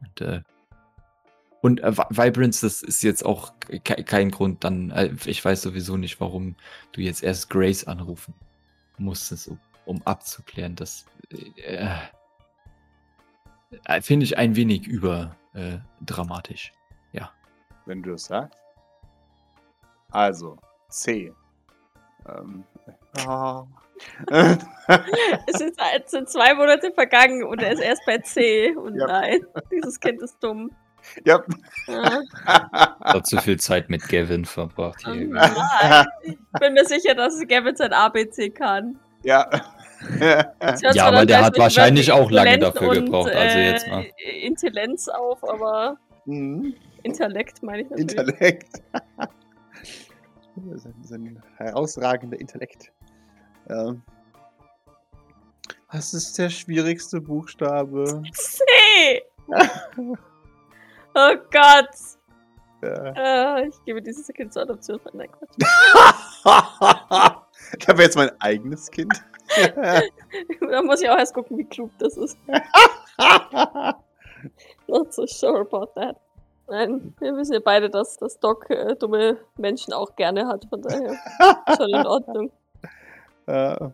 [0.00, 0.42] und äh,
[1.62, 5.60] und äh, Vi- Vibrance, das ist jetzt auch ke kein Grund, dann, äh, ich weiß
[5.62, 6.56] sowieso nicht, warum
[6.92, 8.34] du jetzt erst Grace anrufen
[8.96, 10.74] musstest, um, um abzuklären.
[10.76, 11.04] Das
[11.56, 11.88] äh,
[13.84, 15.34] äh, finde ich ein wenig überdramatisch.
[15.54, 16.72] Äh, dramatisch.
[17.86, 18.58] Wenn du es sagst.
[20.10, 20.56] Also,
[20.88, 21.32] C.
[22.28, 22.64] Ähm.
[23.26, 23.64] Ah.
[25.46, 25.74] Es sind,
[26.04, 28.74] es sind zwei Monate vergangen und er ist erst bei C.
[28.74, 29.06] Und Ja.
[29.06, 30.70] nein, dieses Kind ist dumm.
[31.24, 31.42] ja.
[31.86, 32.22] Ja.
[33.00, 35.02] Hat zu viel Zeit mit Gavin verbracht.
[35.04, 35.26] Hier.
[35.28, 36.06] Nein.
[36.22, 38.98] Ich bin mir sicher, dass Gavin sein ABC kann.
[39.22, 39.48] ja.
[40.94, 44.06] Ja, aber der hat wahrscheinlich auch lange dafür und, gebraucht, also jetzt äh, mal.
[44.42, 46.74] Intelligenz auf, aber Mhm.
[47.02, 48.16] Intellekt meine ich natürlich.
[48.18, 48.82] Intellekt.
[50.76, 52.92] Sein, sein herausragender Intellekt.
[53.68, 54.02] Ähm.
[55.92, 58.22] Was ist der schwierigste Buchstabe?
[58.32, 59.22] C!
[61.14, 61.90] oh Gott!
[62.82, 63.58] Ja.
[63.58, 65.00] Äh, ich gebe dieses Kind zur Adoption.
[65.12, 65.50] Nein, Quatsch.
[67.78, 69.12] ich habe jetzt mein eigenes Kind.
[70.60, 72.38] da muss ich auch erst gucken, wie klug das ist.
[74.86, 76.16] Not so sure about that.
[76.70, 80.80] Nein, wir wissen ja beide, dass das Doc äh, dumme Menschen auch gerne hat, von
[80.80, 81.18] daher
[81.76, 82.52] schon in Ordnung.
[83.46, 83.90] Äh,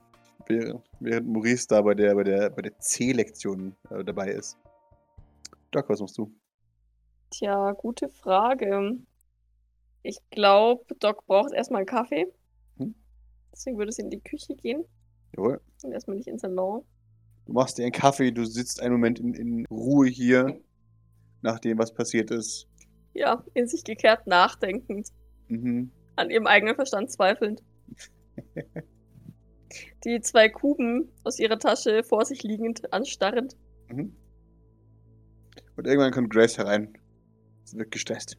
[0.47, 4.59] während, während Maurice da bei der, bei der, bei der C-Lektion äh, dabei ist.
[5.71, 6.31] Doc, was machst du?
[7.31, 8.99] Tja, gute Frage.
[10.03, 12.27] Ich glaube, Doc braucht erstmal einen Kaffee.
[12.77, 12.95] Hm.
[13.53, 14.85] Deswegen würde es in die Küche gehen
[15.35, 15.63] Jawohl.
[15.83, 16.85] und erstmal nicht ins Salon.
[17.47, 20.61] Du machst dir einen Kaffee, du sitzt einen Moment in, in Ruhe hier,
[21.47, 22.69] nachdem was passiert ist.
[23.15, 25.09] Ja, in sich gekehrt nachdenkend,
[25.49, 25.91] Mhm.
[26.17, 27.63] an ihrem eigenen Verstand zweifelnd.
[30.05, 33.57] Die zwei Kuben aus ihrer Tasche vor sich liegend anstarrend.
[33.89, 34.15] Mhm.
[35.77, 36.97] Und irgendwann kommt Grace herein.
[37.65, 38.37] Sie wird gestresst.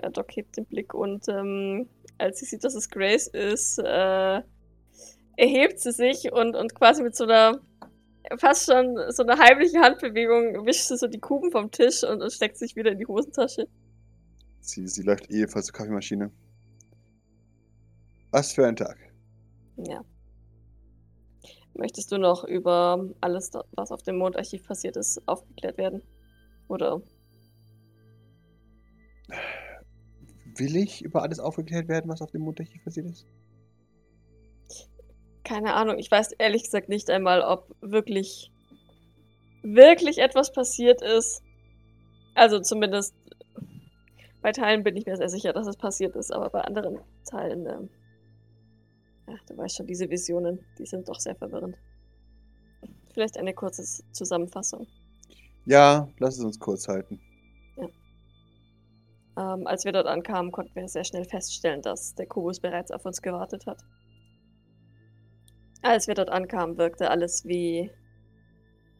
[0.00, 4.42] Ja, Doc hebt den Blick und ähm, als sie sieht, dass es Grace ist, äh,
[5.36, 7.60] erhebt sie sich und, und quasi mit so einer
[8.38, 12.32] fast schon so eine heimliche Handbewegung wischt sie so die Kuben vom Tisch und, und
[12.32, 13.68] steckt sich wieder in die Hosentasche.
[14.60, 16.30] Sie, sie läuft ebenfalls zur Kaffeemaschine.
[18.30, 18.96] Was für ein Tag.
[19.76, 20.02] Ja.
[21.74, 26.02] Möchtest du noch über alles, was auf dem Mondarchiv passiert ist, aufgeklärt werden?
[26.68, 27.02] Oder
[30.56, 33.26] Will ich über alles aufgeklärt werden, was auf dem Mondarchiv passiert ist?
[35.44, 38.50] Keine Ahnung, ich weiß ehrlich gesagt nicht einmal, ob wirklich,
[39.62, 41.42] wirklich etwas passiert ist.
[42.34, 43.14] Also zumindest
[44.42, 47.66] bei Teilen bin ich mir sehr sicher, dass es passiert ist, aber bei anderen Teilen,
[47.66, 47.88] ähm,
[49.26, 51.76] ach, du weißt schon, diese Visionen, die sind doch sehr verwirrend.
[53.12, 54.86] Vielleicht eine kurze Zusammenfassung.
[55.66, 57.20] Ja, lass es uns kurz halten.
[59.36, 63.04] Ähm, als wir dort ankamen, konnten wir sehr schnell feststellen, dass der Kubus bereits auf
[63.04, 63.78] uns gewartet hat.
[65.84, 67.90] Als wir dort ankamen, wirkte alles wie,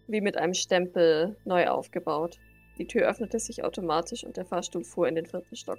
[0.06, 2.38] wie mit einem Stempel neu aufgebaut.
[2.76, 5.78] Die Tür öffnete sich automatisch und der Fahrstuhl fuhr in den vierten Stock.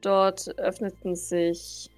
[0.00, 1.90] Dort öffneten sich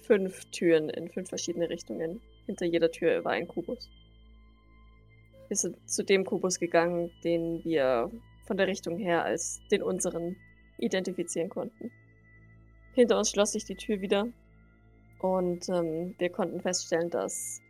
[0.00, 2.22] fünf Türen in fünf verschiedene Richtungen.
[2.46, 3.90] Hinter jeder Tür war ein Kubus.
[5.48, 8.10] Wir sind zu dem Kubus gegangen, den wir
[8.46, 10.36] von der Richtung her als den unseren
[10.78, 11.92] identifizieren konnten.
[12.94, 14.26] Hinter uns schloss sich die Tür wieder
[15.22, 17.60] und ähm, wir konnten feststellen, dass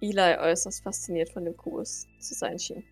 [0.00, 2.82] Eli äußerst fasziniert von dem Kubus zu sein schien.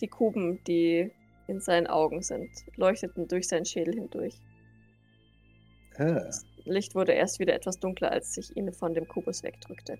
[0.00, 1.10] Die Kuben, die
[1.46, 4.34] in seinen Augen sind, leuchteten durch seinen Schädel hindurch.
[5.96, 9.98] Ah, Das Licht wurde erst wieder etwas dunkler, als sich ihn von dem Kubus wegdrückte.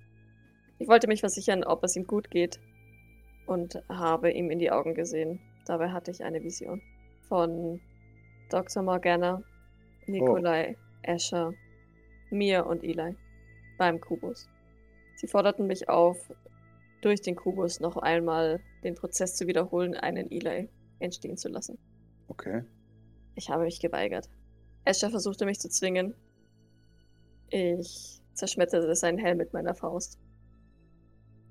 [0.79, 2.61] Ich wollte mich versichern, ob es ihm gut geht
[3.47, 5.41] und habe ihm in die Augen gesehen.
[5.67, 6.83] Dabei hatte ich eine Vision
[7.29, 7.81] von
[8.51, 8.83] Dr.
[8.83, 9.43] Morgana,
[10.07, 11.55] Nikolai, Asher,
[12.31, 13.17] mir und Eli
[13.77, 14.49] beim Kubus.
[15.17, 16.31] Sie forderten mich auf,
[17.01, 21.79] durch den Kubus noch einmal den Prozess zu wiederholen, einen Eli entstehen zu lassen.
[22.29, 22.65] okay.
[23.37, 24.29] Ich habe mich geweigert.
[24.85, 26.13] Asher versuchte mich zu zwingen.
[27.51, 30.19] Ich zerschmetterte seinen Helm mit meiner Faust.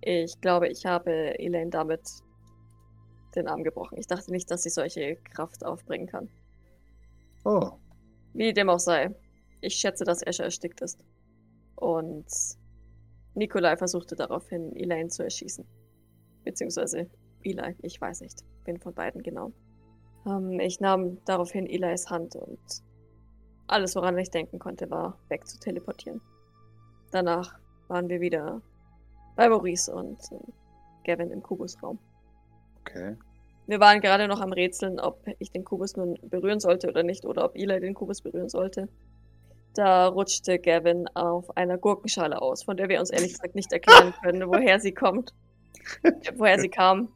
[0.02, 2.02] Ich glaube, ich habe Elaine damit
[3.36, 3.98] den Arm gebrochen.
[3.98, 6.30] Ich dachte nicht, dass sie solche Kraft aufbringen kann.
[7.46, 7.72] Oh,
[8.34, 9.16] Wie dem auch sei.
[9.62, 11.04] Ich schätze, dass Escher erstickt ist.
[11.76, 12.26] Und
[13.36, 15.66] Nikolai versuchte daraufhin, Elaine zu erschießen.
[16.44, 17.10] Beziehungsweise
[17.44, 19.52] Eli, ich weiß nicht, wen von beiden genau.
[20.26, 22.60] Ähm, ich nahm daraufhin Eli's Hand und
[23.68, 26.22] alles, woran ich denken konnte, war weg zu teleportieren.
[27.12, 28.62] Danach waren wir wieder
[29.36, 30.52] bei Maurice und äh,
[31.04, 32.00] Gavin im Kubusraum.
[32.82, 33.16] Okay.
[33.68, 37.26] Wir waren gerade noch am Rätseln, ob ich den Kubus nun berühren sollte oder nicht,
[37.26, 38.88] oder ob Eli den Kubus berühren sollte.
[39.78, 44.12] Da rutschte Gavin auf einer Gurkenschale aus, von der wir uns ehrlich gesagt nicht erklären
[44.24, 45.34] können, woher sie kommt.
[46.02, 47.10] äh, woher sie kam.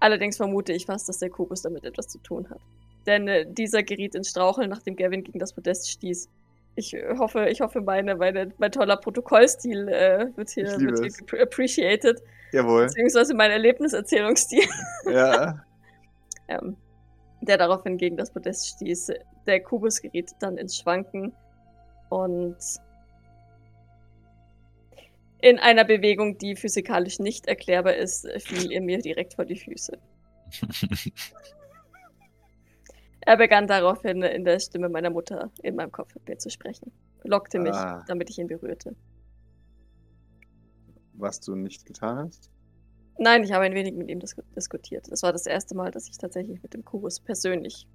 [0.00, 2.58] Allerdings vermute ich fast, dass der Kubus damit etwas zu tun hat.
[3.06, 6.28] Denn äh, dieser geriet ins Straucheln, nachdem Gavin gegen das Podest stieß.
[6.74, 11.42] Ich äh, hoffe, ich hoffe, meine, meine, mein toller Protokollstil äh, wird hier, wird hier
[11.42, 12.20] appreciated.
[12.50, 12.86] Jawohl.
[12.86, 14.64] Beziehungsweise mein Erlebniserzählungsstil.
[15.08, 15.64] Ja.
[16.48, 16.76] ähm,
[17.42, 19.12] der daraufhin gegen das Podest stieß.
[19.46, 21.32] Der Kubus geriet dann ins Schwanken
[22.12, 22.56] und
[25.40, 29.98] in einer Bewegung, die physikalisch nicht erklärbar ist, fiel er mir direkt vor die Füße.
[33.24, 36.90] Er begann daraufhin in der Stimme meiner Mutter in meinem Kopf mit mir zu sprechen,
[37.22, 38.02] lockte mich, Ah.
[38.08, 38.96] damit ich ihn berührte.
[41.12, 42.50] Was du nicht getan hast?
[43.18, 45.06] Nein, ich habe ein wenig mit ihm dis diskutiert.
[45.08, 47.86] Das war das erste Mal, dass ich tatsächlich mit dem Kubus persönlich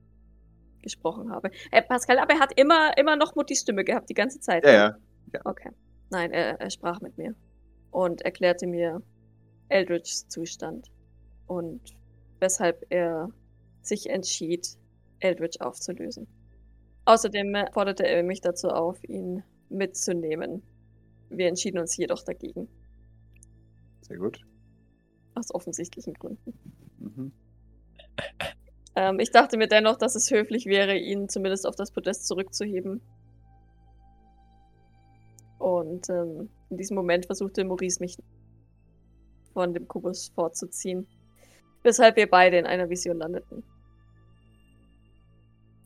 [0.88, 1.52] gesprochen habe.
[1.72, 4.64] Äh, Pascal, aber er hat immer, immer noch Muttis Stimme gehabt, die ganze Zeit.
[4.66, 4.98] Ja, ja.
[5.44, 5.72] Okay.
[6.10, 7.36] Nein, er, er sprach mit mir
[7.92, 9.02] und erklärte mir
[9.70, 10.90] Eldridges Zustand
[11.48, 11.82] und
[12.40, 13.30] weshalb er
[13.82, 14.68] sich entschied,
[15.20, 16.28] Eldridge aufzulösen.
[17.06, 20.62] Außerdem äh, forderte er mich dazu auf, ihn mitzunehmen.
[21.30, 22.68] Wir entschieden uns jedoch dagegen,
[24.02, 24.46] Sehr gut.
[25.36, 26.54] aus offensichtlichen Gründen.
[27.00, 27.32] Mhm.
[28.98, 33.00] Ähm, ich dachte mir dennoch, dass es höflich wäre, ihn zumindest auf das Podest zurückzuheben.
[35.60, 38.18] Und ähm, in diesem Moment versuchte Maurice mich
[39.54, 41.06] von dem Kubus fortzuziehen,
[41.84, 43.64] weshalb wir beide in einer Vision landeten.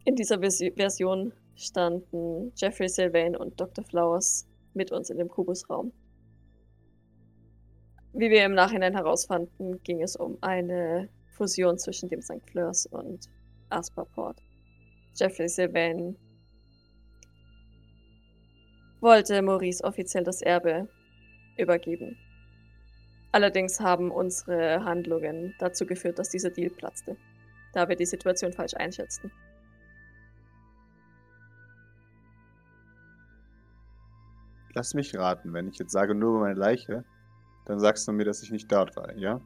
[0.05, 3.83] In dieser Vis Version standen Jeffrey Sylvain und Dr.
[3.83, 5.91] Flowers mit uns in dem Kubusraum.
[8.13, 11.09] Wie wir im Nachhinein herausfanden, ging es um eine
[11.41, 12.47] Fusion zwischen dem St.
[12.51, 13.27] Fleurs und
[13.69, 14.39] Asperport.
[15.15, 16.15] Jeffrey Sylvain
[18.99, 20.87] wollte Maurice offiziell das Erbe
[21.57, 22.15] übergeben.
[23.31, 27.17] Allerdings haben unsere Handlungen dazu geführt, dass dieser Deal platzte,
[27.73, 29.31] da wir die Situation falsch einschätzten.
[34.75, 37.03] Lass mich raten, wenn ich jetzt sage nur über meine Leiche,
[37.65, 39.41] dann sagst du mir, dass ich nicht dort war, ja?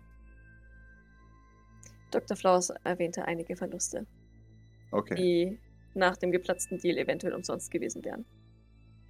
[2.12, 2.38] Dr.
[2.38, 4.06] Flowers erwähnte einige Verluste,
[4.91, 5.15] Okay.
[5.15, 5.60] die
[5.94, 8.26] nach dem geplatzten Deal eventuell umsonst gewesen wären.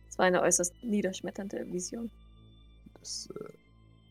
[0.07, 2.09] Es war eine äußerst niederschmetternde Vision.
[2.99, 3.49] Das, äh,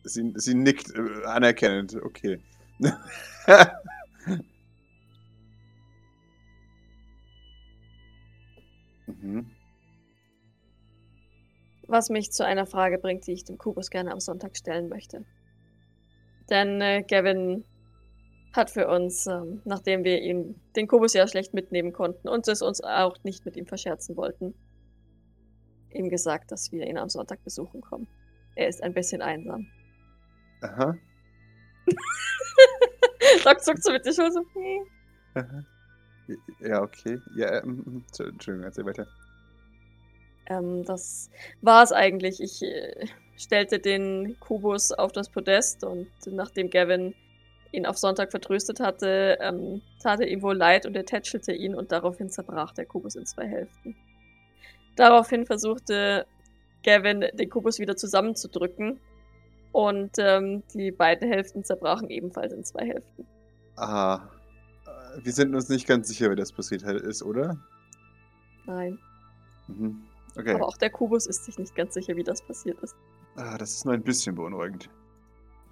[0.05, 1.95] sie, sie nickt äh, anerkennend.
[1.97, 2.41] Okay.
[9.07, 9.51] mhm.
[11.87, 15.25] Was mich zu einer Frage bringt, die ich dem Kubus gerne am Sonntag stellen möchte.
[16.51, 17.65] Denn äh, Gavin
[18.57, 22.63] hat für uns, ähm, nachdem wir ihn den Kubus ja schlecht mitnehmen konnten und es
[22.63, 24.55] uns auch nicht mit ihm verscherzen wollten,
[25.93, 28.07] ihm gesagt, dass wir ihn am Sonntag besuchen kommen.
[28.55, 29.67] Er ist ein bisschen einsam.
[30.63, 30.97] Aha.
[33.45, 34.43] Doc zuckt so mit der Schulter.
[35.35, 35.65] Aha.
[36.61, 37.19] Ja, okay.
[37.37, 38.05] Ja, ähm.
[38.19, 39.07] Entschuldigung, erzähl weiter.
[40.47, 42.41] Ähm, das war es eigentlich.
[42.41, 47.15] Ich äh, stellte den Kubus auf das Podest und nachdem Gavin
[47.75, 51.75] ihn auf Sonntag vertröstet hatte, ähm, tat er ihm wohl leid und er tätschelte ihn
[51.75, 53.97] und daraufhin zerbrach der Kubus in zwei Hälften.
[54.97, 56.27] Daraufhin versuchte
[56.85, 59.01] Gavin, den Kubus wieder zusammenzudrücken
[59.73, 63.27] und ähm, die beiden Hälften zerbrachen ebenfalls in zwei Hälften.
[63.77, 64.31] Aha.
[65.23, 67.59] Wir sind uns nicht ganz sicher, wie das passiert ist, oder?
[68.67, 68.99] Nein.
[69.69, 70.03] Mhm.
[70.37, 70.55] Okay.
[70.55, 72.95] Aber auch der Kubus ist sich nicht ganz sicher, wie das passiert ist.
[73.37, 74.89] Ah, das ist nur ein bisschen beunruhigend.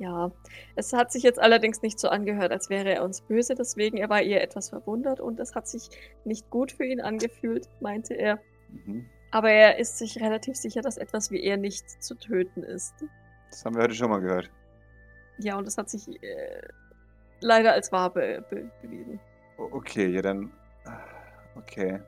[0.02, 0.32] Ja,
[0.74, 4.08] es hat sich jetzt allerdings nicht so angehört, als wäre er uns böse, deswegen er
[4.10, 5.90] war eher etwas verwundert und es hat sich
[6.24, 8.40] nicht gut für ihn angefühlt, meinte er.
[8.68, 9.06] Mhm.
[9.30, 12.94] Aber er ist sich relativ sicher, dass etwas wie er nicht zu töten ist.
[13.50, 14.50] Das haben wir heute schon mal gehört.
[15.38, 16.62] Ja, und das hat sich äh,
[17.40, 19.20] leider als wahr be be bewiesen.
[19.56, 20.50] Okay, ja dann.
[20.84, 20.98] ah,
[21.56, 22.00] Okay.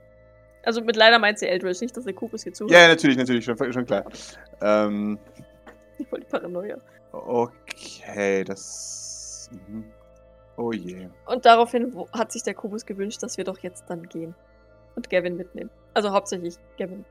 [0.64, 2.72] Also mit leider meint sie Eldridge, nicht, dass der Kubus hier zuhört.
[2.72, 4.05] Ja, ja, natürlich, natürlich, schon, schon klar.
[4.61, 5.18] Ähm,
[6.09, 6.78] Voll die Paranoia.
[7.12, 7.64] okay,
[8.45, 9.51] das.
[9.53, 9.85] Mhm.
[10.57, 11.09] Oh je.
[11.27, 14.35] Und daraufhin hat sich der Kubus gewünscht, dass wir doch jetzt dann gehen.
[14.95, 15.70] Und Gavin mitnehmen.
[15.93, 17.05] Also hauptsächlich Gavin.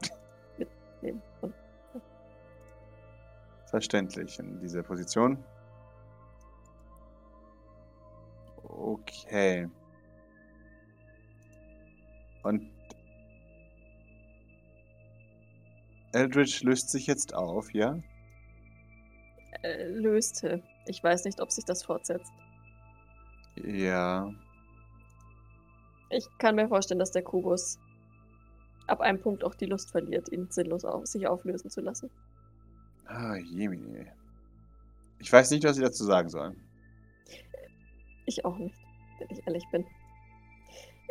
[1.02, 1.22] nehmen.
[1.42, 1.54] Und
[3.66, 5.44] Verständlich in dieser Position.
[8.62, 9.68] Okay.
[12.42, 12.70] Und
[16.12, 17.98] Eldritch löst sich jetzt auf, ja?
[19.66, 20.62] Äh, löste.
[20.86, 22.32] Ich weiß nicht, ob sich das fortsetzt.
[23.64, 24.32] Ja.
[26.10, 27.78] Ich kann mir vorstellen, dass der Kubus
[28.86, 32.10] ab einem Punkt auch die Lust verliert, ihn sinnlos auf, sich auflösen zu lassen.
[33.06, 34.12] Ah, Jemine.
[35.18, 36.54] Ich weiß nicht, was ich dazu sagen soll.
[38.26, 38.76] Ich auch nicht,
[39.18, 39.84] wenn ich ehrlich bin.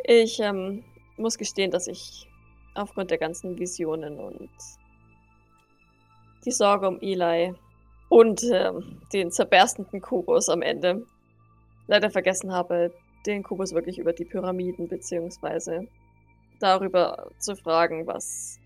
[0.04, 0.84] Ich ähm,
[1.16, 2.28] muss gestehen, dass ich
[2.74, 4.50] aufgrund der ganzen Visionen und
[6.44, 7.54] die Sorge um Eli
[8.08, 11.06] und ähm, den zerberstenden Kubus am Ende
[11.86, 12.92] leider vergessen habe,
[13.26, 15.88] den Kubus wirklich über die Pyramiden beziehungsweise
[16.60, 18.58] darüber zu fragen, was,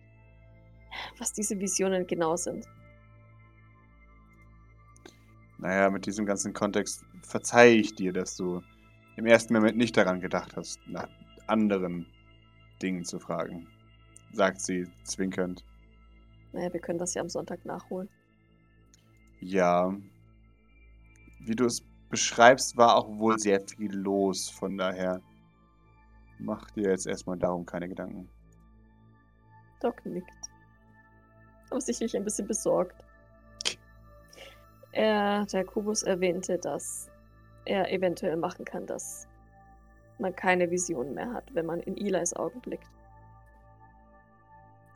[1.19, 2.67] was diese Visionen genau sind.
[5.59, 8.63] Naja, mit diesem ganzen Kontext verzeihe ich dir, dass du
[9.17, 11.09] im ersten Moment nicht daran gedacht hast, nach
[11.47, 12.07] anderen
[12.81, 13.67] Dingen zu fragen,
[14.33, 15.65] sagt sie zwinkernd.
[16.53, 18.09] Naja, wir können das ja am Sonntag nachholen.
[19.41, 19.95] Ja.
[21.41, 25.21] Wie du es beschreibst, war auch wohl sehr viel los, von daher
[26.39, 28.29] mach dir jetzt erstmal darum keine Gedanken.
[29.81, 30.51] Doc nickt.
[31.71, 33.05] Aber sicherlich ein bisschen besorgt.
[34.93, 37.09] Er, der Kubus erwähnte, dass
[37.65, 39.29] er eventuell machen kann, dass
[40.19, 42.91] man keine Vision mehr hat, wenn man in Eli's Augen blickt.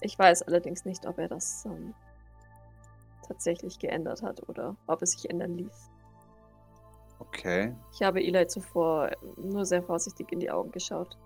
[0.00, 1.94] Ich weiß allerdings nicht, ob er das ähm,
[3.26, 5.90] tatsächlich geändert hat oder ob es sich ändern ließ.
[7.18, 7.74] Okay.
[7.92, 11.16] Ich habe Eli zuvor nur sehr vorsichtig in die Augen geschaut.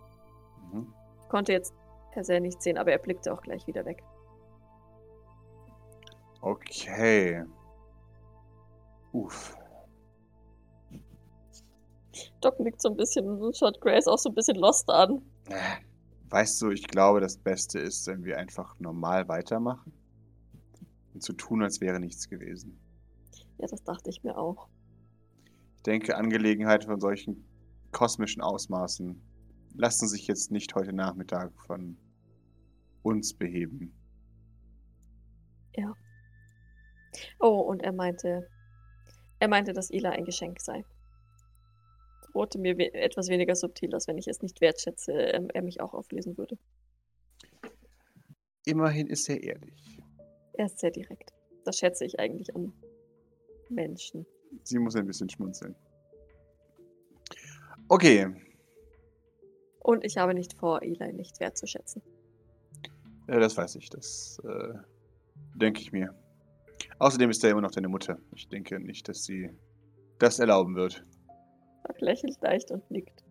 [0.72, 0.92] Mhm.
[1.28, 1.74] Konnte jetzt
[2.12, 4.03] per se nicht sehen, aber er blickte auch gleich wieder weg.
[6.40, 7.44] Okay.
[9.12, 9.57] Uff.
[12.40, 15.22] Doc nickt so ein bisschen und schaut Grace auch so ein bisschen lost an.
[15.49, 15.88] Äh,
[16.30, 19.92] Weißt du, ich glaube, das Beste ist, wenn wir einfach normal weitermachen.
[21.19, 22.79] Und zu tun, als wäre nichts gewesen.
[23.59, 24.69] Ja, das dachte ich mir auch.
[25.75, 27.45] Ich denke, Angelegenheiten von solchen
[27.91, 29.21] kosmischen Ausmaßen
[29.75, 31.97] lassen sich jetzt nicht heute Nachmittag von
[33.03, 33.93] uns beheben.
[37.41, 38.49] Oh, und er meinte,
[39.41, 40.85] er meinte, dass Ela ein Geschenk sei.
[42.31, 45.81] Drohte mir we etwas weniger subtil, als wenn ich es nicht wertschätze, ähm, er mich
[45.81, 46.59] auch auflösen würde.
[48.64, 49.97] Immerhin ist er ehrlich.
[50.59, 51.33] Er ist sehr direkt.
[51.65, 52.73] Das schätze ich eigentlich an
[53.71, 54.27] Menschen.
[54.65, 55.75] Sie muss ein bisschen schmunzeln.
[57.89, 58.27] Okay,
[59.81, 62.03] Und ich habe nicht vor, Eli nicht wertzuschätzen.
[63.29, 63.89] äh, das weiß ich.
[63.89, 64.75] Das äh,
[65.55, 66.15] denke ich mir.
[66.99, 68.19] Außerdem ist er immer noch deine Mutter.
[68.35, 69.51] Ich denke nicht, dass sie
[70.19, 71.05] das erlauben wird.
[71.87, 73.25] Doc lächelt leicht und nickt.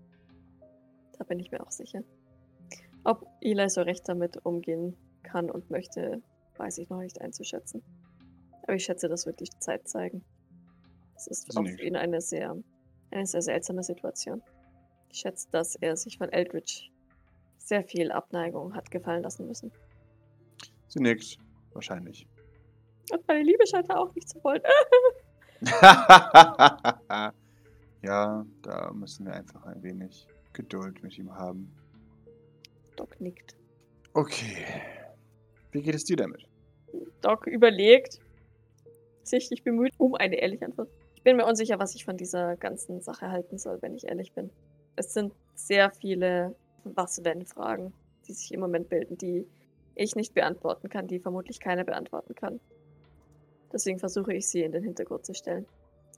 [1.17, 2.01] Da bin ich mir auch sicher.
[3.03, 6.21] Ob Eli so recht damit umgehen kann und möchte,
[6.57, 7.83] weiß ich noch nicht einzuschätzen.
[8.63, 10.23] Aber ich schätze, das wird die Zeit zeigen.
[11.15, 12.55] Es ist Sie auch für ihn eine sehr,
[13.11, 14.41] eine sehr seltsame Situation.
[15.11, 16.89] Ich schätze, dass er sich von Eldridge
[17.57, 19.71] sehr viel Abneigung hat gefallen lassen müssen.
[20.87, 21.37] Sie nickt.
[21.73, 22.27] Wahrscheinlich.
[23.11, 24.61] Und meine Liebe scheint er auch nicht zu wollen.
[28.01, 31.71] ja, da müssen wir einfach ein wenig Geduld mit ihm haben.
[32.95, 33.55] Doc nickt.
[34.13, 34.65] Okay.
[35.71, 36.47] Wie geht es dir damit?
[37.21, 38.19] Doc überlegt,
[39.23, 40.89] sichtlich bemüht um eine ehrliche Antwort.
[41.15, 44.31] Ich bin mir unsicher, was ich von dieser ganzen Sache halten soll, wenn ich ehrlich
[44.33, 44.49] bin.
[44.95, 47.93] Es sind sehr viele Was-Wenn-Fragen,
[48.27, 49.45] die sich im Moment bilden, die
[49.95, 52.59] ich nicht beantworten kann, die vermutlich keiner beantworten kann.
[53.73, 55.65] Deswegen versuche ich sie in den Hintergrund zu stellen.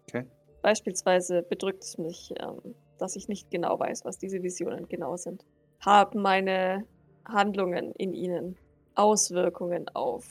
[0.07, 0.25] Okay.
[0.61, 5.45] Beispielsweise bedrückt es mich, ähm, dass ich nicht genau weiß, was diese Visionen genau sind.
[5.79, 6.83] Haben meine
[7.25, 8.57] Handlungen in ihnen
[8.99, 10.27] Auswirkungen auf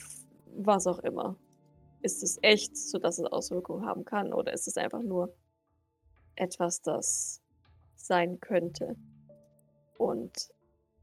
[0.54, 1.36] was auch immer?
[2.02, 4.32] Ist es echt, sodass es Auswirkungen haben kann?
[4.34, 5.34] Oder ist es einfach nur
[6.36, 7.40] etwas, das
[7.96, 8.94] sein könnte?
[9.96, 10.50] Und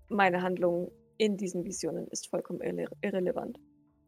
[0.10, 3.58] meine Handlung in diesen Visionen ist vollkommen irre irrelevant.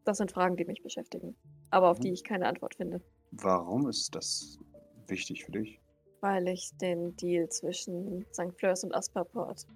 [0.04, 1.36] Das sind Fragen, die mich beschäftigen,
[1.70, 3.00] aber auf die ich keine Antwort finde,
[3.32, 4.58] Warum ist das
[5.08, 5.80] wichtig für dich?
[6.20, 8.52] weil ich den Deal zwischen St.
[8.58, 9.66] Fleurs und Asperport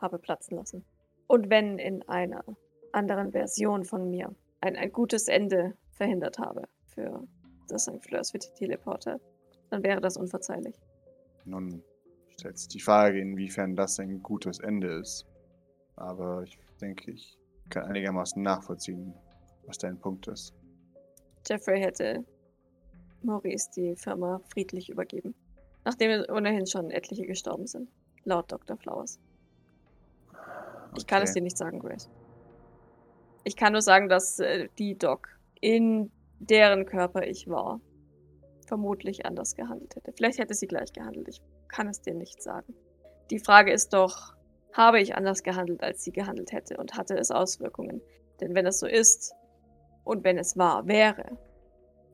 [0.00, 0.84] habe platzen lassen.
[1.28, 2.44] Und wenn in einer
[2.92, 7.26] anderen Version von mir ein, ein gutes Ende verhindert habe für
[7.68, 8.02] das St.
[8.04, 9.20] Fleurs für die Teleporter,
[9.70, 10.76] dann wäre das unverzeihlich.
[11.44, 11.82] Nun
[12.30, 15.26] stellt sich die Frage, inwiefern das ein gutes Ende ist.
[15.96, 17.38] Aber ich denke, ich
[17.68, 19.14] kann einigermaßen nachvollziehen,
[19.66, 20.54] was dein Punkt ist.
[21.48, 22.24] Jeffrey hätte
[23.22, 25.34] Maurice die Firma friedlich übergeben.
[25.84, 27.88] Nachdem ohnehin schon etliche gestorben sind.
[28.24, 28.76] Laut Dr.
[28.76, 29.18] Flowers.
[30.96, 31.40] Ich kann es Okay.
[31.40, 32.08] dir nicht sagen, Grace.
[33.44, 35.28] Ich kann nur sagen, dass äh, die Doc,
[35.60, 37.80] in deren Körper ich war,
[38.66, 40.12] vermutlich anders gehandelt hätte.
[40.12, 41.28] Vielleicht hätte sie gleich gehandelt.
[41.28, 42.74] Ich kann es dir nicht sagen.
[43.30, 44.34] Die Frage ist doch,
[44.72, 48.00] habe ich anders gehandelt, als sie gehandelt hätte und hatte es Auswirkungen?
[48.40, 49.34] Denn wenn es so ist
[50.04, 51.36] und wenn es wahr wäre,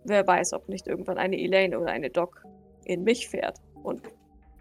[0.05, 2.43] wer weiß, ob nicht irgendwann eine Elaine oder eine Doc
[2.85, 4.03] in mich fährt und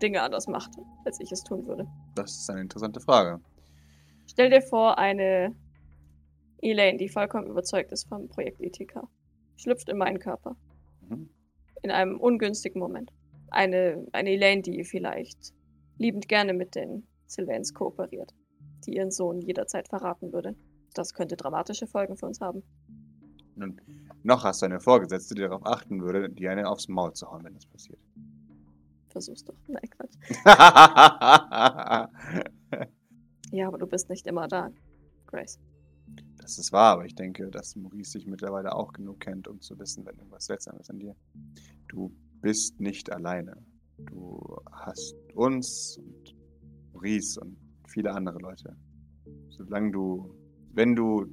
[0.02, 0.72] Dinge anders macht,
[1.06, 1.88] als ich es tun würde.
[2.16, 3.40] Das ist eine interessante Frage.
[4.28, 5.56] Stell dir vor, eine
[6.62, 9.02] Elaine, die vollkommen überzeugt ist vom Projekt ETK,
[9.56, 10.56] schlüpft in meinen Körper.
[11.08, 11.30] Mhm.
[11.84, 13.12] In einem ungünstigen Moment.
[13.50, 15.54] Eine, eine Elaine, die vielleicht
[15.98, 18.34] liebend gerne mit den Sylvains kooperiert,
[18.86, 20.56] die ihren Sohn jederzeit verraten würde.
[20.94, 22.64] Das könnte dramatische Folgen für uns haben.
[23.56, 23.80] Nun,
[24.24, 27.44] noch hast du eine Vorgesetzte, die darauf achten würde, dir eine aufs Maul zu hauen,
[27.44, 28.00] wenn das passiert.
[29.10, 29.56] Versuch's doch.
[29.68, 30.18] Nein, Quatsch.
[33.52, 34.72] Ja, aber du bist nicht immer da,
[35.26, 35.60] Grace.
[36.48, 39.78] Das ist wahr, aber ich denke, dass Maurice sich mittlerweile auch genug kennt, um zu
[39.80, 41.14] wissen, wenn irgendwas seltsam ist an dir.
[41.90, 42.10] Du
[42.42, 43.58] bist nicht alleine.
[43.98, 46.36] Du hast uns und
[46.94, 48.78] Maurice und viele andere Leute.
[49.50, 50.34] Solange du,
[50.72, 51.26] wenn du,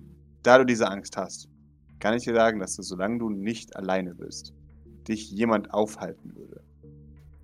[0.43, 1.49] da du diese Angst hast,
[2.01, 4.53] kann ich dir sagen, dass du, solange du nicht alleine bist,
[5.07, 6.61] dich jemand aufhalten würde.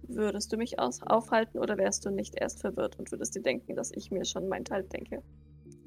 [0.08, 3.92] Würdest du mich aufhalten oder wärst du nicht erst verwirrt und würdest dir denken, dass
[3.92, 5.22] ich mir schon meinen Teil denke?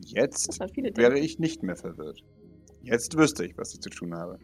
[0.06, 2.24] Jetzt wäre ich nicht mehr verwirrt.
[2.82, 4.40] Jetzt wüsste ich, was ich zu tun habe.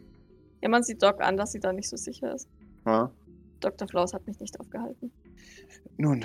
[0.62, 2.48] Ja, man sieht Doc an, dass sie da nicht so sicher ist.
[2.84, 3.10] Ha?
[3.60, 3.86] Dr.
[3.88, 5.12] Flaus hat mich nicht aufgehalten.
[5.96, 6.24] Nun,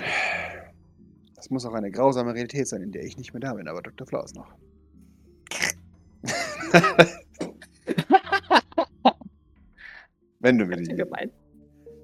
[1.34, 3.82] das muss auch eine grausame Realität sein, in der ich nicht mehr da bin, aber
[3.82, 4.06] Dr.
[4.06, 4.52] Flaus noch.
[10.40, 10.94] Wenn du mir die,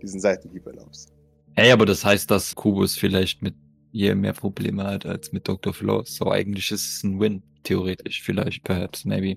[0.03, 1.13] diesen Seitenhieb erlaubst.
[1.55, 3.55] Ey, aber das heißt, dass Kubus vielleicht mit
[3.93, 5.73] ihr mehr Probleme hat als mit Dr.
[5.73, 6.17] Floss.
[6.17, 9.37] So eigentlich ist es ein Win, theoretisch, vielleicht, perhaps, maybe.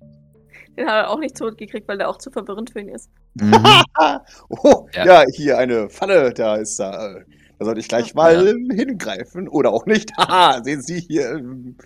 [0.77, 3.09] Den hat er auch nicht totgekriegt, weil der auch zu verwirrend für ihn ist.
[3.35, 3.53] Mhm.
[4.49, 5.05] Oh, ja.
[5.05, 5.23] Ja.
[5.33, 7.15] hier eine Falle, da ist da.
[7.17, 7.23] äh,
[7.59, 8.13] Da sollte ich gleich Ja.
[8.15, 9.47] mal ähm, hingreifen.
[9.47, 10.11] Oder auch nicht.
[10.17, 11.31] Haha, sehen Sie hier.
[11.31, 11.77] Ähm,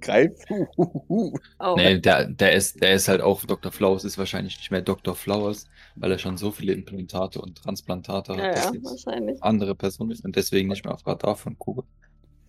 [0.00, 0.32] greif.
[0.78, 3.70] Oh, Nee, der, der, ist, der ist halt auch, Dr.
[3.70, 5.14] Flowers ist wahrscheinlich nicht mehr Dr.
[5.14, 9.42] Flowers, weil er schon so viele Implantate und Transplantate hat, ja, dass ja, jetzt wahrscheinlich.
[9.42, 11.84] andere Person ist und deswegen nicht mehr auf Radar von Kubus.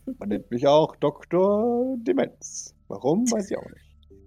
[0.05, 1.95] Man nennt mich auch Dr.
[1.99, 2.75] Demenz.
[2.87, 3.85] Warum, weiß ich auch nicht.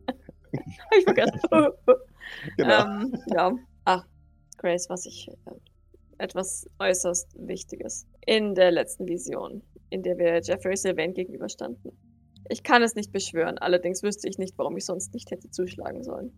[0.81, 1.41] Hab ich vergessen.
[2.57, 2.83] Genau.
[2.83, 3.53] ähm, ja.
[3.85, 4.05] Ach,
[4.59, 5.29] Grace, was ich.
[5.29, 5.53] Äh,
[6.19, 8.07] etwas äußerst Wichtiges.
[8.27, 11.93] In der letzten Vision, in der wir Jeffrey Sylvain gegenüberstanden.
[12.49, 16.03] Ich kann es nicht beschwören, allerdings wüsste ich nicht, warum ich sonst nicht hätte zuschlagen
[16.03, 16.33] sollen.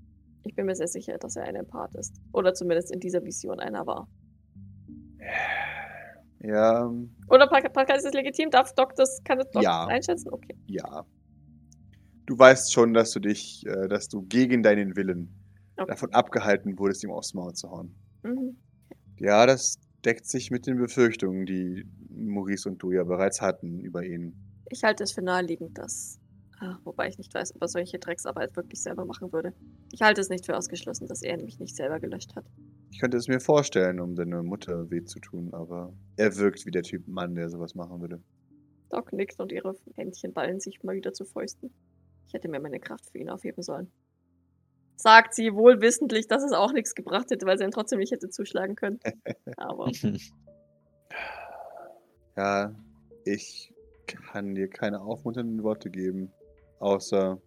[0.45, 2.21] Ich bin mir sehr sicher, dass er ein Empath ist.
[2.33, 4.09] Oder zumindest in dieser Vision einer war.
[6.41, 8.51] Ja, ähm, Oder Pa- Pascal, ist es legitim?
[8.51, 9.87] Darf Doc das, kann das Doc Ja.
[9.87, 10.31] einschätzen?
[10.33, 10.57] Okay.
[10.67, 11.07] ja.
[12.27, 15.35] Du weißt schon, dass du dich, äh, dass du gegen deinen Willen
[15.79, 15.89] Okay.
[15.89, 17.95] davon abgehalten wurdest, ihm aufs Maul zu hauen.
[18.23, 18.59] Mhm.
[19.19, 24.05] Ja, das deckt sich mit den Befürchtungen, die Maurice und du ja bereits hatten über
[24.05, 24.35] ihn.
[24.71, 26.19] Ich halte es für naheliegend, dass.
[26.61, 29.55] Ah, wobei ich nicht weiß, ob er solche Drecksarbeit wirklich selber machen würde.
[29.93, 32.45] Ich halte es nicht für ausgeschlossen, dass er mich nicht selber gelöscht hat.
[32.91, 36.71] Ich könnte es mir vorstellen, um deine Mutter weh zu tun, aber er wirkt wie
[36.71, 38.21] der Typ Mann, der sowas machen würde.
[38.91, 41.71] Doc nickt und ihre Händchen ballen sich mal wieder zu Fäusten.
[42.27, 43.91] Ich hätte mir meine Kraft für ihn aufheben sollen.
[44.97, 48.13] Sagt sie wohl wissentlich, dass es auch nichts gebracht hätte, weil sie ihn trotzdem nicht
[48.13, 48.99] hätte zuschlagen können.
[49.57, 49.91] Aber
[52.39, 52.73] Ja,
[53.25, 53.75] ich
[54.07, 56.31] kann dir keine aufmunternden Worte geben,
[56.79, 57.41] außer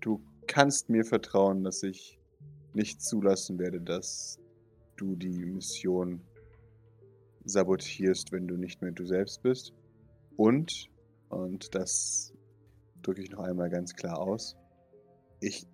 [0.00, 2.18] du kannst mir vertrauen, dass ich
[2.74, 4.41] nicht zulassen werde, dass
[4.96, 6.20] du die Mission
[7.44, 9.72] sabotierst, wenn du nicht mehr du selbst bist.
[10.36, 10.88] Und,
[11.28, 12.32] und das
[13.02, 14.56] drücke ich noch einmal ganz klar aus,
[15.40, 15.66] ich...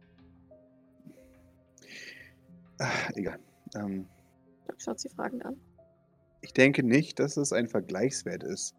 [2.79, 3.39] Ah, egal.
[3.75, 4.07] Ähm,
[4.79, 5.57] schaut sie fragend an.
[6.41, 8.75] ich denke nicht, dass es ein Vergleichswert ist,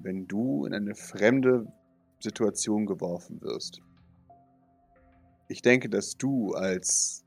[0.00, 1.66] wenn du in eine fremde
[2.20, 3.80] Situation geworfen wirst.
[5.48, 7.24] Ich denke, dass du als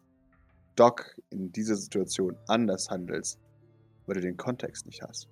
[0.76, 3.39] Doc in dieser Situation anders handelst,
[4.05, 5.28] weil du den Kontext nicht hast.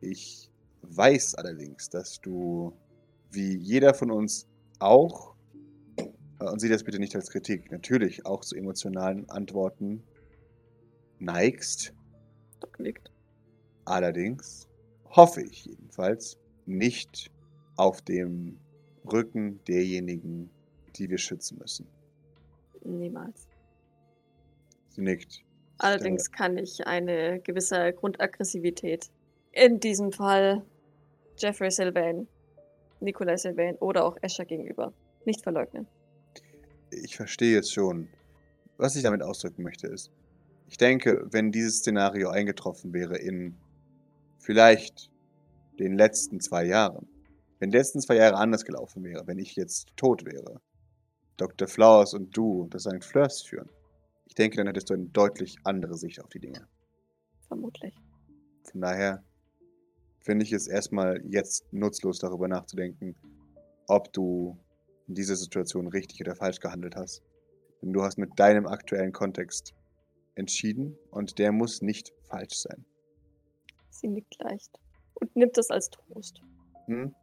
[0.00, 0.50] Ich
[0.82, 2.72] weiß allerdings, dass du,
[3.30, 4.48] wie jeder von uns
[4.78, 5.34] auch,
[5.96, 10.02] äh, und sieh das bitte nicht als Kritik, natürlich auch zu emotionalen Antworten
[11.18, 11.94] neigst,
[12.60, 13.10] Doc nickt.
[13.84, 14.68] Allerdings
[15.04, 17.30] hoffe ich jedenfalls nicht
[17.76, 18.58] auf dem
[19.10, 20.50] Rücken derjenigen,
[20.96, 21.86] die wir schützen müssen.
[22.84, 23.48] Niemals.
[24.94, 25.42] Sie nickt.
[25.78, 29.10] Allerdings kann ich eine gewisse Grundaggressivität
[29.52, 30.62] in diesem Fall
[31.38, 32.28] Jeffrey Sylvain,
[33.00, 34.92] Nikolai Sylvain oder auch Escher gegenüber
[35.24, 35.86] nicht verleugnen.
[36.90, 38.08] Ich verstehe es schon.
[38.76, 40.10] Was ich damit ausdrücken möchte ist,
[40.68, 43.56] ich denke, wenn dieses Szenario eingetroffen wäre in
[44.38, 45.10] vielleicht
[45.78, 47.06] den letzten zwei Jahren,
[47.58, 50.60] wenn die letzten zwei Jahre anders gelaufen wäre, wenn ich jetzt tot wäre,
[51.36, 51.68] Dr.
[51.68, 53.04] Flowers und du das St.
[53.04, 53.68] Fleurs führen,
[54.32, 56.66] ich denke, dann hättest du eine deutlich andere Sicht auf die Dinge.
[57.48, 57.94] Vermutlich.
[58.64, 59.22] Von daher
[60.20, 63.14] finde ich es erstmal jetzt nutzlos darüber nachzudenken,
[63.88, 64.56] ob du
[65.06, 67.22] in dieser Situation richtig oder falsch gehandelt hast.
[67.82, 69.74] Denn du hast mit deinem aktuellen Kontext
[70.34, 72.86] entschieden und der muss nicht falsch sein.
[73.90, 74.80] Sie nickt leicht
[75.12, 76.40] und nimmt das als Trost.
[76.86, 77.14] Hm?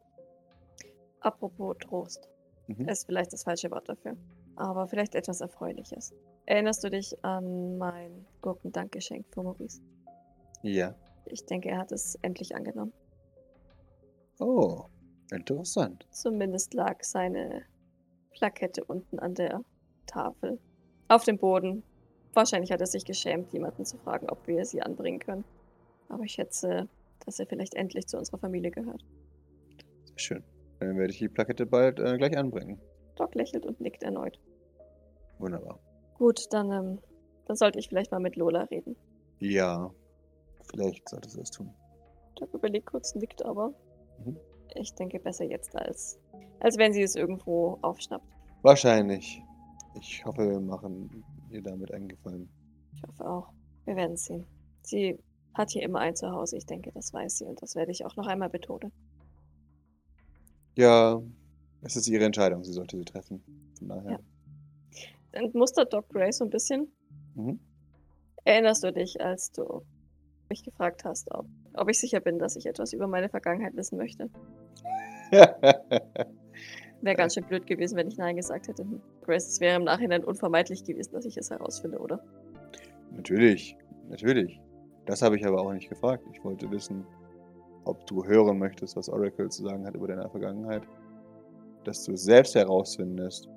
[1.21, 2.29] Apropos Trost.
[2.67, 2.87] Mhm.
[2.87, 4.15] Ist vielleicht das falsche Wort dafür.
[4.55, 6.13] Aber vielleicht etwas Erfreuliches.
[6.49, 9.83] Erinnerst du dich an mein Gurkendankgeschenk für Maurice?
[10.63, 10.95] Ja.
[11.25, 12.91] Ich denke, er hat es endlich angenommen.
[14.39, 14.85] Oh,
[15.31, 16.07] interessant.
[16.09, 17.65] Zumindest lag seine
[18.31, 19.61] Plakette unten an der
[20.07, 20.57] Tafel.
[21.07, 21.83] Auf dem Boden.
[22.33, 25.45] Wahrscheinlich hat er sich geschämt, jemanden zu fragen, ob wir sie anbringen können.
[26.07, 26.89] Aber ich schätze,
[27.27, 29.05] dass er vielleicht endlich zu unserer Familie gehört.
[30.05, 30.43] Sehr schön.
[30.79, 32.81] Dann werde ich die Plakette bald äh, gleich anbringen.
[33.17, 34.39] Doc lächelt und nickt erneut.
[35.37, 35.79] Wunderbar.
[36.19, 36.99] Gut, dann, ähm,
[37.45, 38.97] dann sollte ich vielleicht mal mit Lola reden.
[39.39, 39.89] Ja,
[40.69, 41.73] vielleicht solltest du das tun.
[42.35, 43.73] Doc überlegt kurz, nickt aber.
[44.25, 44.37] Mhm.
[44.75, 46.19] Ich denke besser jetzt als,
[46.59, 48.27] als wenn sie es irgendwo aufschnappt.
[48.63, 49.41] Wahrscheinlich.
[49.97, 52.49] Ich hoffe, wir machen ihr damit einen Gefallen.
[52.93, 53.53] Ich hoffe auch.
[53.85, 54.45] Wir werden es sehen.
[54.81, 55.17] Sie
[55.53, 56.57] hat hier immer ein Zuhause.
[56.57, 58.91] Ich denke, das weiß sie und das werde ich auch noch einmal betonen.
[60.75, 61.21] Ja,
[61.81, 62.65] es ist ihre Entscheidung.
[62.65, 63.41] Sie sollte sie treffen.
[63.79, 64.11] Von daher.
[64.11, 64.19] Ja.
[65.31, 66.91] Entmustert Doc Gray so ein bisschen.
[67.35, 67.59] Mhm.
[68.43, 69.83] Erinnerst du dich, als du
[70.49, 73.97] mich gefragt hast, ob, ob ich sicher bin, dass ich etwas über meine Vergangenheit wissen
[73.97, 74.29] möchte?
[77.01, 78.83] Wäre ganz schön blöd gewesen, wenn ich Nein gesagt hätte.
[78.83, 82.23] Hm, Grace, es wäre im Nachhinein unvermeidlich gewesen, dass ich es herausfinde, oder?
[83.11, 83.75] natürlich,
[84.09, 84.59] natürlich.
[85.05, 86.25] Das habe ich aber auch nicht gefragt.
[86.33, 87.05] Ich wollte wissen,
[87.85, 90.83] ob du hören möchtest, was Oracle zu sagen hat über deine Vergangenheit.
[91.83, 93.49] Dass du es selbst herausfindest,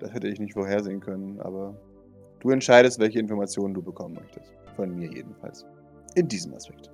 [0.00, 1.74] das hätte ich nicht vorhersehen können, aber
[2.40, 4.54] du entscheidest, welche Informationen du bekommen möchtest.
[4.76, 5.66] Von mir jedenfalls.
[6.14, 6.90] In diesem Aspekt.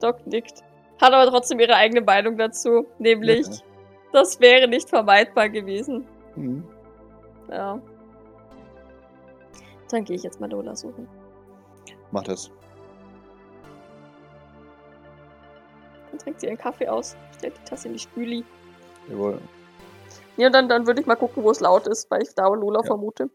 [0.00, 0.62] Doc nickt.
[1.00, 2.86] Hat aber trotzdem ihre eigene Meinung dazu.
[2.98, 3.52] Nämlich, Ja.
[4.12, 6.06] das wäre nicht vermeidbar gewesen.
[6.34, 6.64] Mhm.
[7.50, 7.80] Ja.
[9.90, 11.06] Dann gehe ich jetzt mal Lola suchen.
[12.10, 12.50] Mach das.
[16.10, 18.44] Dann trinkt sie ihren Kaffee aus, stellt die Tasse in die Spüli.
[19.08, 19.40] Jawohl.
[20.36, 22.80] Ja, dann, dann würde ich mal gucken, wo es laut ist, weil ich da Lola
[22.80, 22.86] Ja.
[22.86, 23.30] vermute.